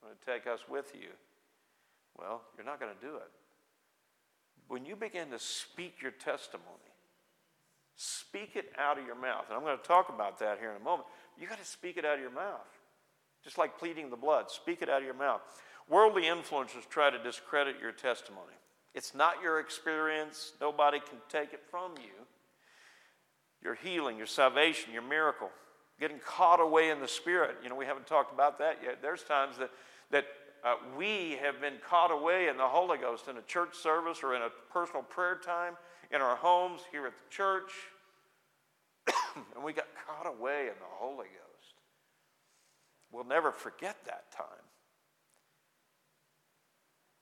[0.03, 1.09] going to take us with you.
[2.17, 3.31] Well, you're not going to do it.
[4.67, 6.92] When you begin to speak your testimony,
[7.95, 9.45] speak it out of your mouth.
[9.49, 11.07] And I'm going to talk about that here in a moment.
[11.39, 12.67] You got to speak it out of your mouth.
[13.43, 15.41] Just like pleading the blood, speak it out of your mouth.
[15.89, 18.53] Worldly influencers try to discredit your testimony.
[18.95, 22.25] It's not your experience, nobody can take it from you.
[23.61, 25.49] Your healing, your salvation, your miracle
[25.99, 27.57] getting caught away in the Spirit.
[27.63, 29.01] You know, we haven't talked about that yet.
[29.01, 29.71] There's times that,
[30.11, 30.25] that
[30.63, 34.35] uh, we have been caught away in the Holy Ghost in a church service or
[34.35, 35.73] in a personal prayer time,
[36.13, 37.71] in our homes, here at the church,
[39.55, 41.73] and we got caught away in the Holy Ghost.
[43.11, 44.45] We'll never forget that time.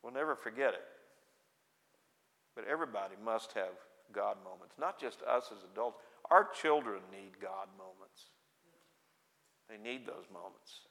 [0.03, 0.83] We'll never forget it.
[2.55, 3.73] But everybody must have
[4.13, 5.97] God moments, not just us as adults.
[6.29, 8.25] Our children need God moments.
[9.69, 10.81] They need those moments.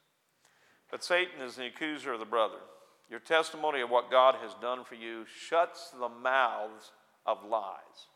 [0.89, 2.57] But Satan is the accuser of the brother.
[3.09, 6.91] Your testimony of what God has done for you shuts the mouths
[7.25, 8.07] of lies.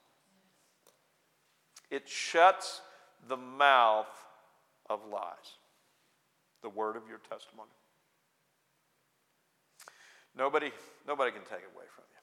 [1.92, 2.82] It shuts
[3.28, 4.08] the mouth
[4.90, 5.60] of lies.
[6.62, 7.70] The word of your testimony.
[10.38, 10.72] Nobody,
[11.08, 12.22] nobody can take it away from you.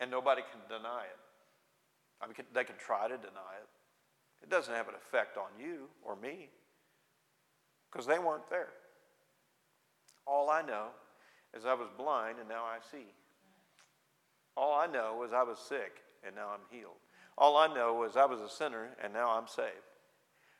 [0.00, 1.18] And nobody can deny it.
[2.22, 3.68] I mean, they can try to deny it.
[4.42, 6.48] It doesn't have an effect on you or me
[7.90, 8.68] because they weren't there.
[10.26, 10.88] All I know
[11.54, 13.06] is I was blind and now I see.
[14.56, 16.96] All I know is I was sick and now I'm healed.
[17.36, 19.68] All I know is I was a sinner and now I'm saved.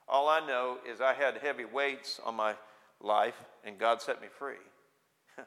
[0.08, 2.54] All I know is I had heavy weights on my
[3.00, 3.34] life
[3.64, 4.54] and God set me free.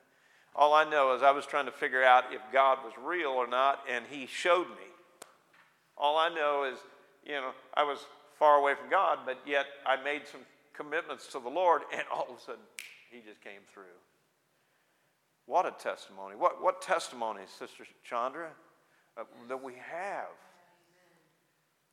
[0.55, 3.47] All I know is I was trying to figure out if God was real or
[3.47, 4.87] not, and He showed me.
[5.97, 6.79] All I know is,
[7.25, 7.99] you know, I was
[8.37, 10.41] far away from God, but yet I made some
[10.73, 12.61] commitments to the Lord, and all of a sudden,
[13.11, 13.83] He just came through.
[15.45, 16.35] What a testimony.
[16.35, 18.49] What, what testimony, Sister Chandra,
[19.17, 20.29] uh, that we have.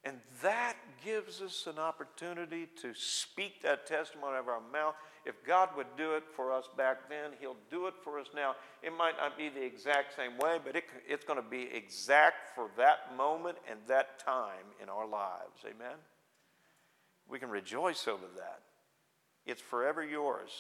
[0.03, 4.95] And that gives us an opportunity to speak that testimony out of our mouth.
[5.27, 8.55] If God would do it for us back then, He'll do it for us now.
[8.83, 12.55] It might not be the exact same way, but it, it's going to be exact
[12.55, 15.61] for that moment and that time in our lives.
[15.67, 15.97] Amen?
[17.29, 18.61] We can rejoice over that.
[19.45, 20.51] It's forever yours.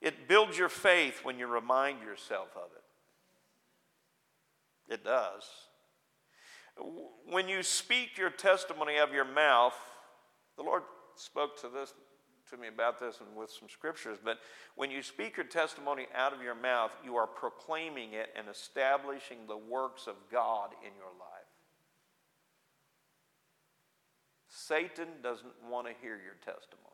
[0.00, 2.77] It builds your faith when you remind yourself of it.
[4.88, 5.44] It does.
[7.28, 9.74] When you speak your testimony of your mouth,
[10.56, 10.82] the Lord
[11.16, 11.92] spoke to this
[12.50, 14.38] to me about this and with some scriptures, but
[14.74, 19.38] when you speak your testimony out of your mouth, you are proclaiming it and establishing
[19.46, 21.48] the works of God in your life.
[24.48, 26.84] Satan doesn't want to hear your testimony.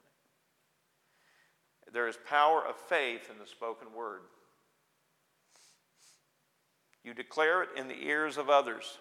[1.92, 4.22] There is power of faith in the spoken word.
[7.05, 8.98] You declare it in the ears of others.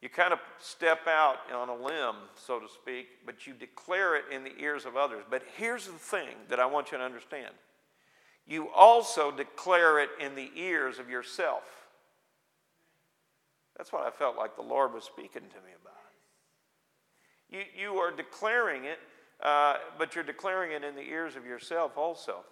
[0.00, 4.24] You kind of step out on a limb, so to speak, but you declare it
[4.32, 5.24] in the ears of others.
[5.28, 7.54] But here's the thing that I want you to understand
[8.46, 11.64] you also declare it in the ears of yourself.
[13.76, 15.94] That's what I felt like the Lord was speaking to me about.
[17.50, 18.98] You, you are declaring it,
[19.42, 22.44] uh, but you're declaring it in the ears of yourself also.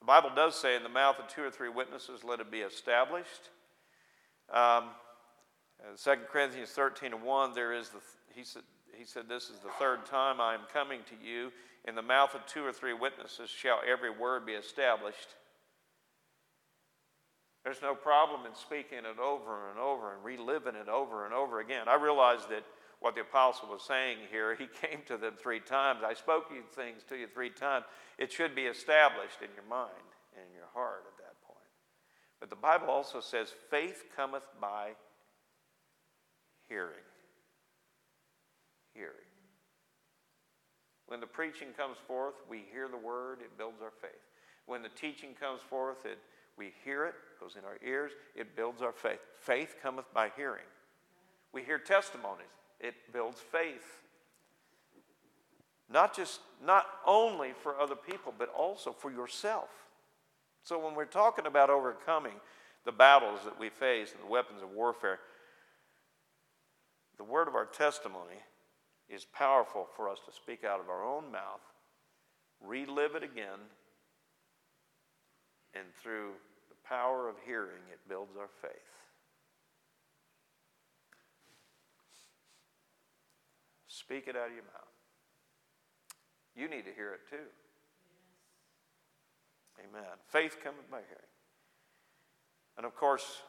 [0.00, 2.60] The Bible does say, in the mouth of two or three witnesses, let it be
[2.60, 3.50] established.
[4.52, 4.84] Um,
[6.02, 8.00] 2 Corinthians 13 and 1, there is the,
[8.34, 8.62] he said,
[8.96, 11.52] he said, This is the third time I am coming to you.
[11.86, 15.36] In the mouth of two or three witnesses shall every word be established.
[17.64, 21.60] There's no problem in speaking it over and over and reliving it over and over
[21.60, 21.88] again.
[21.88, 22.64] I realize that
[23.00, 26.00] what the apostle was saying here, he came to them three times.
[26.06, 27.86] I spoke you things to you three times.
[28.18, 29.90] It should be established in your mind
[30.36, 31.58] and in your heart at that point.
[32.38, 34.92] But the Bible also says, faith cometh by
[36.68, 37.04] hearing.
[38.94, 39.12] Hearing.
[41.06, 44.10] When the preaching comes forth, we hear the word, it builds our faith.
[44.66, 46.18] When the teaching comes forth, it,
[46.56, 49.18] we hear it, goes in our ears, it builds our faith.
[49.40, 50.66] Faith cometh by hearing.
[51.52, 52.46] We hear testimonies,
[52.80, 54.00] it builds faith.
[55.92, 59.68] Not just, not only for other people, but also for yourself.
[60.62, 62.34] So when we're talking about overcoming
[62.84, 65.18] the battles that we face and the weapons of warfare,
[67.18, 68.38] the word of our testimony
[69.08, 71.60] is powerful for us to speak out of our own mouth,
[72.64, 73.58] relive it again,
[75.74, 76.30] and through
[76.68, 78.99] the power of hearing, it builds our faith.
[84.10, 84.90] Speak it out of your mouth.
[86.56, 87.46] You need to hear it too.
[89.78, 90.10] Amen.
[90.26, 91.30] Faith cometh by hearing.
[92.76, 93.42] And of course,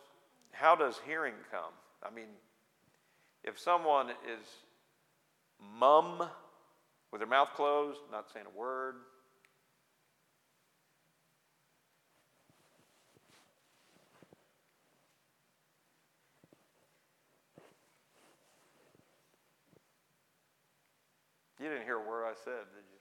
[0.52, 1.74] how does hearing come?
[2.04, 2.28] I mean,
[3.44, 4.46] if someone is
[5.80, 6.30] mum
[7.12, 8.98] with their mouth closed, not saying a word,
[21.68, 23.00] I said, did you?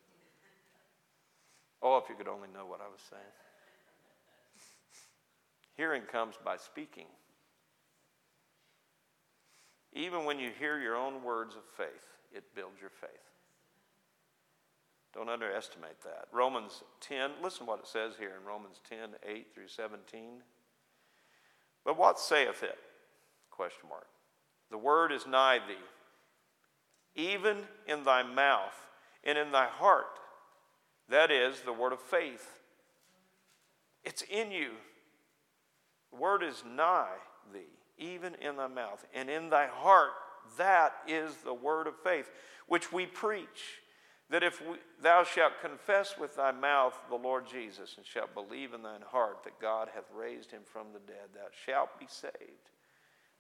[1.83, 3.23] Oh, if you could only know what I was saying.
[5.77, 7.07] Hearing comes by speaking.
[9.93, 11.87] Even when you hear your own words of faith,
[12.33, 13.11] it builds your faith.
[15.15, 16.27] Don't underestimate that.
[16.33, 20.43] Romans 10, listen what it says here in Romans 10, 8 through 17.
[21.85, 22.79] But what saith it?
[23.51, 24.07] Question mark.
[24.71, 25.75] The word is nigh thee,
[27.15, 28.75] even in thy mouth
[29.25, 30.19] and in thy heart.
[31.09, 32.61] That is the word of faith.
[34.05, 34.71] It's in you.
[36.13, 37.19] The word is nigh
[37.53, 37.61] thee,
[37.99, 40.13] even in thy mouth and in thy heart.
[40.57, 42.31] That is the word of faith,
[42.67, 43.81] which we preach.
[44.31, 48.73] That if we, thou shalt confess with thy mouth the Lord Jesus and shalt believe
[48.73, 52.71] in thine heart that God hath raised him from the dead, thou shalt be saved.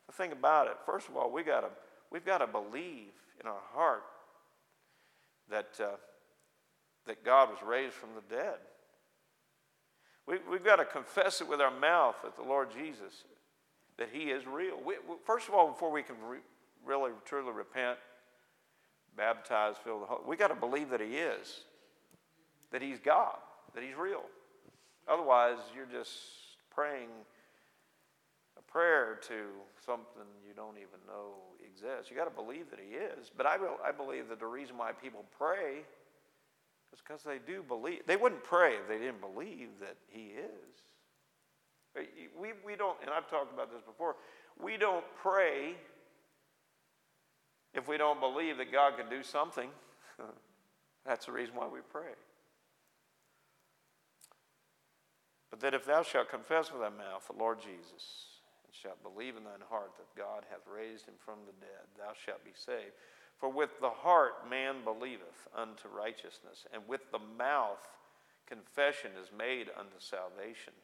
[0.09, 1.69] The thing about it, first of all, we gotta,
[2.11, 4.05] we've got to believe in our heart
[5.51, 5.97] that, uh,
[7.07, 8.57] that God was raised from the dead.
[10.27, 13.25] We, we've got to confess it with our mouth that the Lord Jesus,
[13.99, 14.77] that He is real.
[14.77, 16.39] We, we, first of all, before we can re,
[16.85, 17.99] really truly repent,
[19.17, 21.65] baptize, fill the Holy, we got to believe that He is,
[22.71, 23.37] that He's God,
[23.75, 24.23] that He's real.
[25.09, 26.13] Otherwise, you're just
[26.71, 27.09] praying
[28.57, 29.35] a prayer to
[29.85, 31.35] something you don't even know
[31.71, 32.11] exists.
[32.11, 33.31] You got to believe that He is.
[33.37, 35.85] But I, I believe that the reason why people pray
[36.93, 38.07] is because they do believe.
[38.07, 40.71] They wouldn't pray if they didn't believe that He is.
[42.39, 44.17] We, we don't, and I've talked about this before,
[44.63, 45.75] we don't pray
[47.75, 49.71] if we don't believe that God can do something.
[51.07, 52.13] That's the reason why we pray.
[55.51, 58.30] But that if thou shalt confess with thy mouth the Lord Jesus,
[58.71, 62.13] and shalt believe in thine heart that God hath raised him from the dead, thou
[62.15, 62.95] shalt be saved.
[63.41, 67.83] For with the heart man believeth unto righteousness, and with the mouth
[68.47, 70.75] confession is made unto salvation.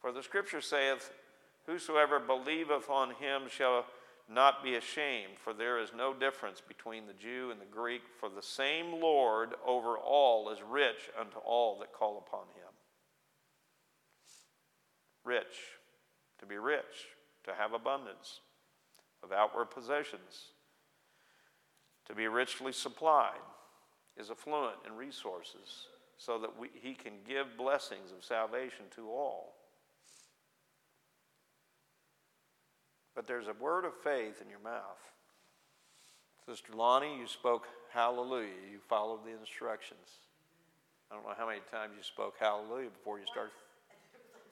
[0.00, 1.10] For the scripture saith,
[1.66, 3.84] Whosoever believeth on him shall
[4.32, 8.28] not be ashamed, for there is no difference between the Jew and the Greek, for
[8.28, 12.72] the same Lord over all is rich unto all that call upon him.
[15.24, 15.77] Rich,
[16.38, 17.08] to be rich,
[17.44, 18.40] to have abundance
[19.22, 20.52] of outward possessions,
[22.06, 23.40] to be richly supplied,
[24.16, 25.86] is affluent in resources,
[26.16, 29.54] so that we, he can give blessings of salvation to all.
[33.14, 34.98] But there's a word of faith in your mouth.
[36.46, 38.54] Sister Lonnie, you spoke hallelujah.
[38.70, 40.22] You followed the instructions.
[41.10, 43.52] I don't know how many times you spoke hallelujah before you started.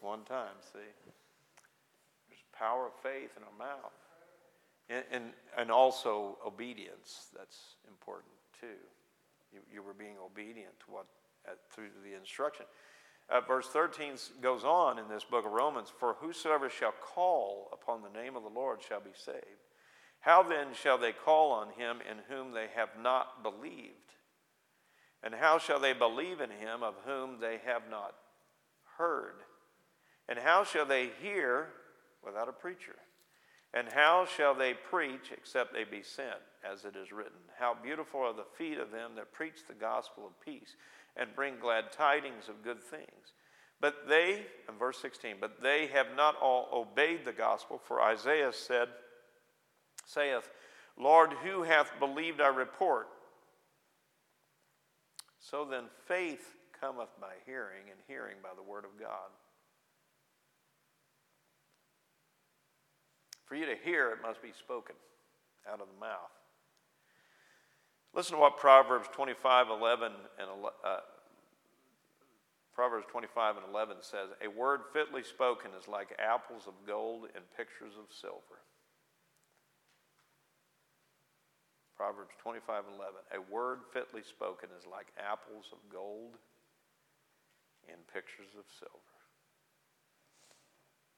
[0.01, 0.79] One time, see.
[2.59, 3.93] Power of faith in our mouth.
[4.89, 5.25] And, and,
[5.59, 7.29] and also obedience.
[7.37, 8.79] That's important too.
[9.53, 11.07] You, you were being obedient to what,
[11.73, 12.67] through the instruction.
[13.29, 18.03] Uh, verse 13 goes on in this book of Romans For whosoever shall call upon
[18.03, 19.67] the name of the Lord shall be saved.
[20.21, 23.93] How then shall they call on him in whom they have not believed?
[25.23, 28.15] And how shall they believe in him of whom they have not
[28.99, 29.41] heard?
[30.29, 31.69] And how shall they hear
[32.25, 32.97] without a preacher?
[33.75, 37.39] And how shall they preach except they be sent, as it is written?
[37.59, 40.77] How beautiful are the feet of them that preach the gospel of peace
[41.17, 43.33] and bring glad tidings of good things.
[43.81, 48.53] But they, in verse 16, but they have not all obeyed the gospel, for Isaiah
[48.53, 48.89] said,
[50.05, 50.51] saith,
[50.99, 53.09] Lord, who hath believed our report?
[55.39, 59.31] So then faith cometh by hearing, and hearing by the word of God.
[63.47, 64.97] For you to hear, it must be spoken
[65.71, 66.35] out of the mouth.
[68.15, 70.49] Listen to what Proverbs 25, 11, and
[70.85, 70.99] uh,
[72.75, 77.45] Proverbs 25 and 11 says, A word fitly spoken is like apples of gold and
[77.57, 78.61] pictures of silver.
[81.97, 83.15] Proverbs 25 and 11.
[83.33, 86.37] A word fitly spoken is like apples of gold
[87.89, 89.17] and pictures of silver.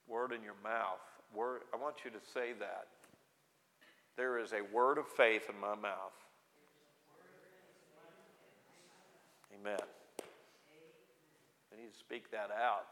[0.07, 1.03] Word in your mouth.
[1.35, 2.89] Word, I want you to say that.
[4.16, 6.12] There is a word of faith in my mouth.
[9.55, 9.79] Amen.
[11.70, 12.87] We need to speak that out.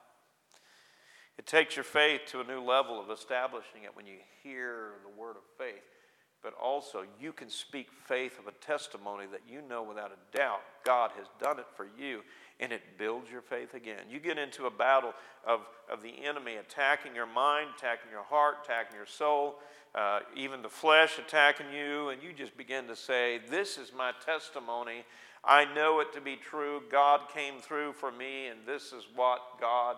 [1.38, 5.20] It takes your faith to a new level of establishing it when you hear the
[5.20, 5.82] word of faith.
[6.46, 10.60] But also you can speak faith of a testimony that you know without a doubt
[10.84, 12.20] God has done it for you,
[12.60, 14.02] and it builds your faith again.
[14.08, 15.12] You get into a battle
[15.44, 19.56] of, of the enemy attacking your mind, attacking your heart, attacking your soul,
[19.96, 24.12] uh, even the flesh attacking you, and you just begin to say, This is my
[24.24, 25.04] testimony.
[25.42, 26.80] I know it to be true.
[26.92, 29.96] God came through for me, and this is what God,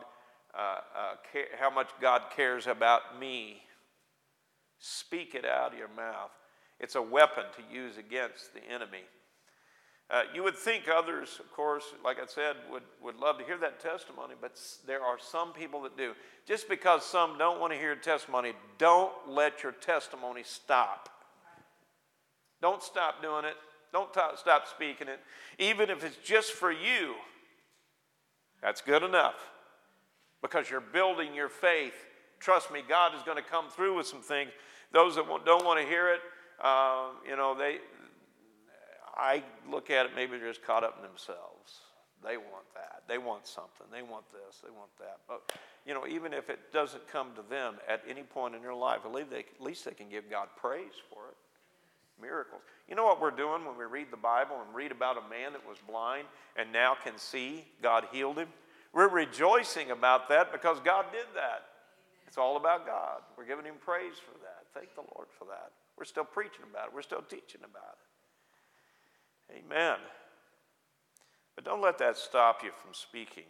[0.55, 3.65] uh, uh, ca- how much God cares about me.
[4.79, 6.31] Speak it out of your mouth.
[6.81, 9.03] It's a weapon to use against the enemy.
[10.11, 13.59] Uh, you would think others, of course, like I said, would, would love to hear
[13.59, 16.15] that testimony, but there are some people that do.
[16.47, 21.11] Just because some don't want to hear testimony, don't let your testimony stop.
[22.63, 23.57] Don't stop doing it.
[23.93, 25.21] Don't t- stop speaking it.
[25.59, 27.15] Even if it's just for you,
[28.63, 29.37] that's good enough
[30.41, 32.07] because you're building your faith.
[32.41, 34.51] Trust me, God is going to come through with some things.
[34.93, 36.21] Those that don't want to hear it,
[36.63, 37.79] uh, you know, they,
[39.17, 41.81] I look at it, maybe they're just caught up in themselves.
[42.25, 43.03] They want that.
[43.07, 43.87] They want something.
[43.93, 44.61] They want this.
[44.63, 45.19] They want that.
[45.29, 45.53] But,
[45.87, 49.01] you know, even if it doesn't come to them at any point in their life,
[49.05, 51.37] at least they, at least they can give God praise for it.
[52.21, 52.63] Miracles.
[52.89, 55.53] You know what we're doing when we read the Bible and read about a man
[55.53, 56.27] that was blind
[56.57, 57.65] and now can see?
[57.81, 58.49] God healed him.
[58.93, 61.63] We're rejoicing about that because God did that.
[62.29, 63.23] It's all about God.
[63.39, 64.67] We're giving him praise for that.
[64.75, 65.73] Thank the Lord for that.
[65.97, 66.95] We're still preaching about it.
[66.95, 67.97] We're still teaching about
[69.49, 69.65] it.
[69.65, 69.97] Amen.
[71.55, 73.49] But don't let that stop you from speaking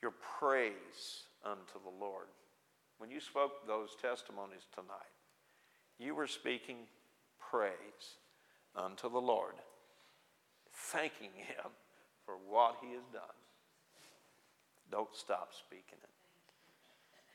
[0.00, 2.26] your praise unto the Lord.
[2.96, 5.12] When you spoke those testimonies tonight,
[5.98, 6.76] you were speaking
[7.38, 8.16] praise
[8.74, 9.54] unto the Lord,
[10.72, 11.70] thanking Him
[12.24, 13.36] for what He has done.
[14.90, 16.25] Don't stop speaking it.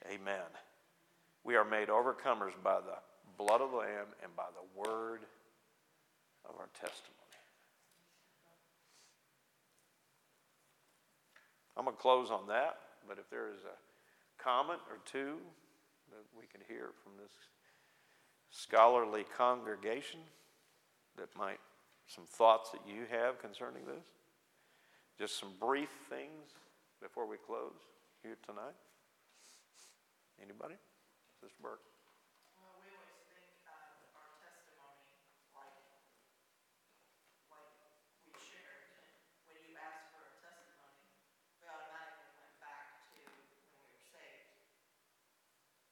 [0.07, 0.47] Amen.
[1.43, 2.97] We are made overcomers by the
[3.37, 5.21] blood of the Lamb and by the word
[6.47, 7.17] of our testimony.
[11.77, 12.77] I'm going to close on that,
[13.07, 15.37] but if there is a comment or two
[16.09, 17.31] that we can hear from this
[18.49, 20.19] scholarly congregation
[21.17, 21.59] that might,
[22.07, 24.03] some thoughts that you have concerning this,
[25.17, 26.51] just some brief things
[27.01, 27.79] before we close
[28.21, 28.75] here tonight.
[30.41, 30.73] Anybody?
[31.37, 31.85] Sister Burk.
[32.57, 35.05] Well, we always think of our testimony
[35.53, 35.77] like,
[37.53, 37.69] like
[38.25, 38.89] we shared.
[39.45, 41.05] When you asked for a testimony,
[41.61, 44.49] we automatically went back to when we were saved.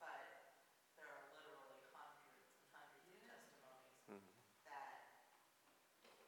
[0.01, 0.17] But
[0.97, 4.01] there are literally hundreds and hundreds of testimonies
[4.65, 4.97] that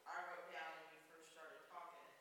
[0.05, 2.13] I wrote down when you first started talking.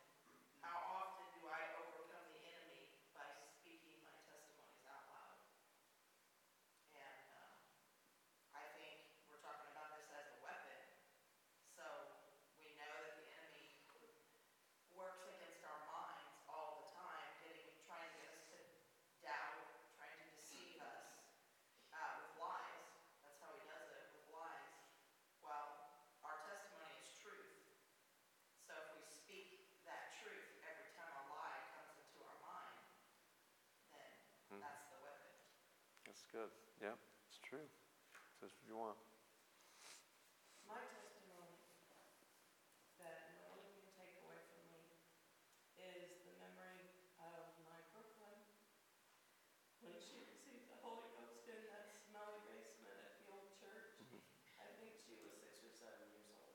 [0.64, 5.36] How often do I overcome the enemy by speaking my testimonies out loud?
[6.92, 7.56] And, um,
[8.52, 10.76] I think we're talking about this as a weapon.
[11.64, 12.10] So
[12.58, 13.72] we know that the enemy
[14.90, 18.58] works against our minds all the time, getting, trying to get us to
[19.22, 19.62] doubt,
[19.96, 21.06] trying to deceive us,
[21.94, 22.84] uh, with lies.
[23.22, 24.68] That's how he does it, with lies.
[25.40, 25.70] Well,
[26.26, 27.48] our testimony is truth.
[28.66, 29.46] So if we speak
[29.86, 32.76] that truth every time a lie comes into our mind,
[33.90, 34.10] then
[34.58, 35.30] that's the weapon.
[36.04, 36.54] That's good.
[36.78, 36.94] Yeah,
[37.26, 37.66] it's true.
[38.38, 38.94] Sister Juwan.
[40.62, 41.58] My testimony
[43.02, 44.94] that no one can take away from me
[45.74, 46.86] is the memory
[47.18, 48.38] of my Brooklyn
[49.82, 53.98] when she received the Holy Ghost in that smelly basement at the old church.
[54.54, 56.54] I think she was six or seven years old.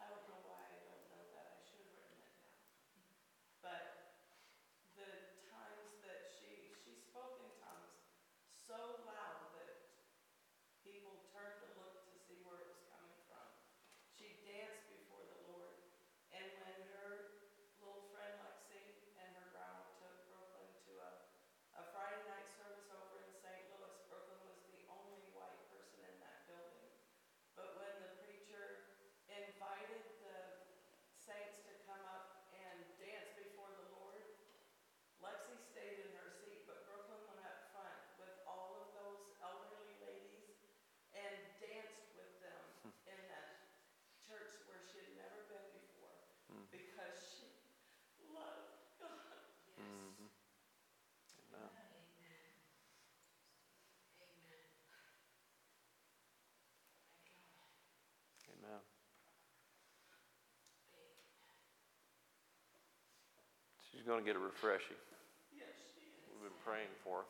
[0.00, 1.52] I don't know why I don't know that.
[1.52, 2.64] I should have written it down.
[3.60, 3.84] But
[4.96, 5.20] the
[5.52, 7.92] times that she, she spoke in tongues
[8.64, 9.68] so loud that
[10.80, 13.44] people turned to look to see where it was coming from.
[14.08, 15.76] She danced before the Lord,
[16.32, 17.20] and when her
[17.76, 21.10] little friend Lexi and her grandma took Brooklyn to a,
[21.76, 23.60] a Friday night service over in St.
[23.68, 26.88] Louis, Brooklyn was the only white person in that building.
[27.52, 28.80] But when the preacher
[29.28, 30.48] invited the
[31.12, 34.24] saints to come up and dance before the Lord,
[35.24, 39.94] Lexi stayed in her seat, but Brooklyn went up front with all of those elderly
[39.96, 40.52] ladies
[41.14, 42.60] and danced with them
[43.06, 43.46] in that
[44.20, 46.18] church where she had never been before
[46.70, 47.48] because she
[48.18, 49.38] loved God.
[49.78, 51.70] Amen.
[58.50, 58.80] Amen.
[64.06, 65.00] Going to get a refreshing.
[65.56, 65.64] Yes.
[66.28, 67.28] We've been praying for her.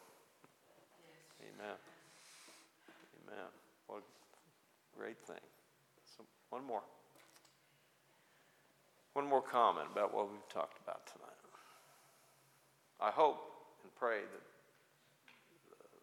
[1.47, 1.79] Amen.
[3.23, 3.47] Amen.
[3.87, 5.39] What a great thing.
[6.17, 6.83] So, one more.
[9.13, 11.39] One more comment about what we've talked about tonight.
[13.01, 13.39] I hope
[13.85, 14.43] and pray that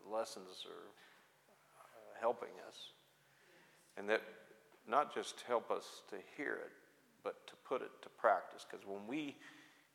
[0.06, 0.88] the lessons are
[1.84, 2.94] uh, helping us
[3.98, 4.22] and that
[4.88, 6.72] not just help us to hear it,
[7.26, 8.66] but to put it to practice.
[8.70, 9.36] Because when we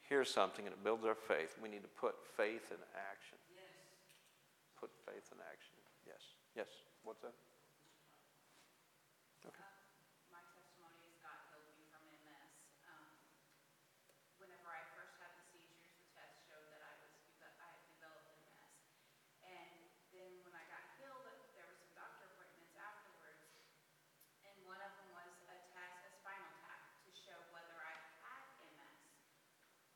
[0.08, 3.38] hear something and it builds our faith, we need to put faith in action.
[3.50, 3.66] Yes.
[4.78, 5.74] Put faith in action.
[6.06, 6.22] Yes.
[6.54, 6.70] Yes.
[7.02, 7.34] What's that?
[10.30, 12.50] My testimony is God healed me from MS.
[12.86, 13.06] Um,
[14.42, 18.26] Whenever I first had the seizures, the test showed that I was, I had developed
[18.30, 18.74] MS.
[19.46, 21.22] And then when I got healed,
[21.54, 23.42] there were some doctor appointments afterwards.
[24.42, 28.42] And one of them was a test, a spinal tap, to show whether I had
[28.74, 28.98] MS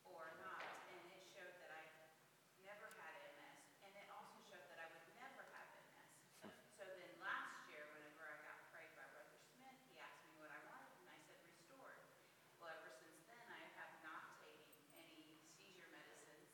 [0.06, 0.62] or not.
[0.94, 1.84] And it showed that I
[2.62, 3.58] never had MS.
[3.82, 6.10] And it also showed that I would never have MS.
[6.78, 10.48] So then last year, whenever I got prayed by Brother Smith, he asked me what
[10.48, 12.00] I wanted, and I said restored.
[12.56, 14.64] Well, ever since then, I have not taken
[14.96, 16.48] any seizure medicines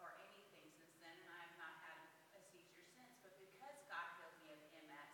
[0.00, 2.00] or anything since then, and I have not had
[2.32, 3.12] a seizure since.
[3.20, 5.12] But because God healed me of MS,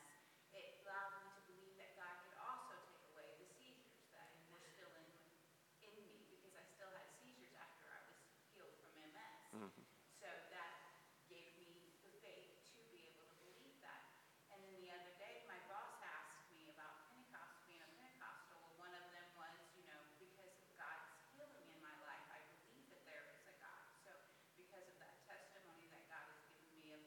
[0.54, 4.62] it allowed me to believe that God could also take away the seizures that were
[4.62, 5.06] still in,
[5.82, 8.18] in me, because I still had seizures after I was
[8.54, 9.74] healed from MS.
[10.22, 10.72] So that
[11.26, 14.02] gave me the faith to be able to believe that.
[14.50, 18.58] And then the other day, my boss asked me about Pentecost, being a Pentecostal.
[18.64, 21.06] Well, one of them was, you know, because of God's
[21.36, 23.84] healing in my life, I believe that there is a God.
[24.02, 24.10] So
[24.58, 27.02] because of that testimony that God has given me of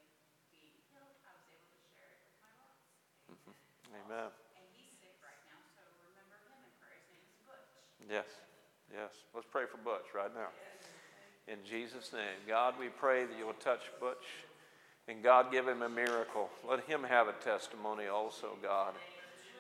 [0.53, 2.79] being healed, I was able to share it with my boss.
[4.11, 4.27] Amen.
[4.27, 6.99] And he's sick right now, so remember him in prayer.
[6.99, 7.71] His name is Butch.
[8.11, 8.27] Yes,
[8.91, 9.23] yes.
[9.31, 10.51] Let's pray for Butch right now.
[11.47, 12.43] In Jesus' name.
[12.43, 14.27] God, we pray that you will touch Butch
[15.07, 16.49] and God give him a miracle.
[16.67, 18.99] Let him have a testimony also, God.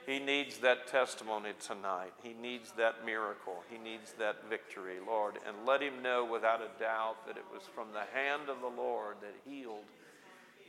[0.05, 2.11] He needs that testimony tonight.
[2.21, 3.63] He needs that miracle.
[3.71, 5.39] He needs that victory, Lord.
[5.47, 8.81] And let him know without a doubt that it was from the hand of the
[8.81, 9.87] Lord that healed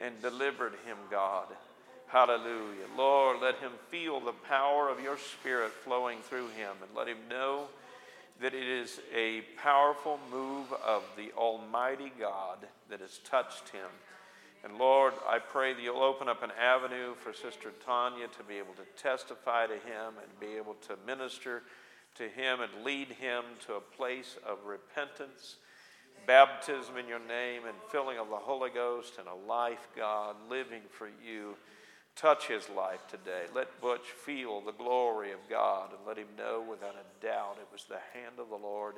[0.01, 1.47] and delivered him, God.
[2.13, 2.85] Hallelujah.
[2.95, 7.17] Lord, let him feel the power of your Spirit flowing through him and let him
[7.31, 7.69] know
[8.39, 12.59] that it is a powerful move of the Almighty God
[12.91, 13.89] that has touched him.
[14.63, 18.59] And Lord, I pray that you'll open up an avenue for Sister Tanya to be
[18.59, 21.63] able to testify to him and be able to minister
[22.17, 25.57] to him and lead him to a place of repentance,
[26.27, 30.83] baptism in your name, and filling of the Holy Ghost and a life, God, living
[30.91, 31.57] for you.
[32.15, 33.45] Touch his life today.
[33.55, 37.69] Let Butch feel the glory of God and let him know without a doubt it
[37.73, 38.97] was the hand of the Lord.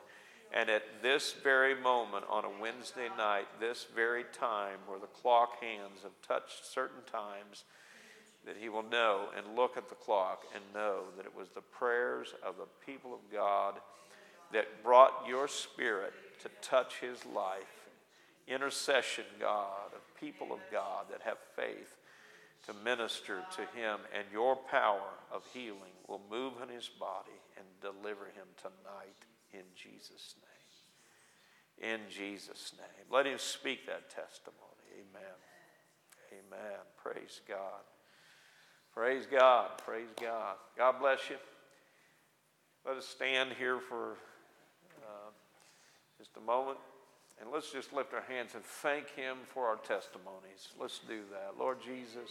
[0.53, 5.61] And at this very moment on a Wednesday night, this very time where the clock
[5.61, 7.65] hands have touched certain times,
[8.45, 11.61] that he will know and look at the clock and know that it was the
[11.61, 13.77] prayers of the people of God
[14.53, 16.13] that brought your spirit
[16.43, 17.89] to touch his life.
[18.47, 21.97] Intercession, God, of people of God that have faith
[22.67, 27.67] to minister to him, and your power of healing will move in his body and
[27.81, 31.93] deliver him tonight in Jesus' name.
[31.93, 33.07] In Jesus' name.
[33.11, 34.61] Let him speak that testimony.
[34.95, 35.35] Amen.
[36.33, 36.79] Amen.
[37.03, 37.83] Praise God.
[38.95, 39.71] Praise God.
[39.85, 40.57] Praise God.
[40.79, 41.37] God bless you.
[42.87, 44.13] Let us stand here for
[45.03, 45.31] uh,
[46.19, 46.79] just a moment.
[47.41, 50.69] And let's just lift our hands and thank Him for our testimonies.
[50.79, 51.59] Let's do that.
[51.59, 52.23] Lord Jesus.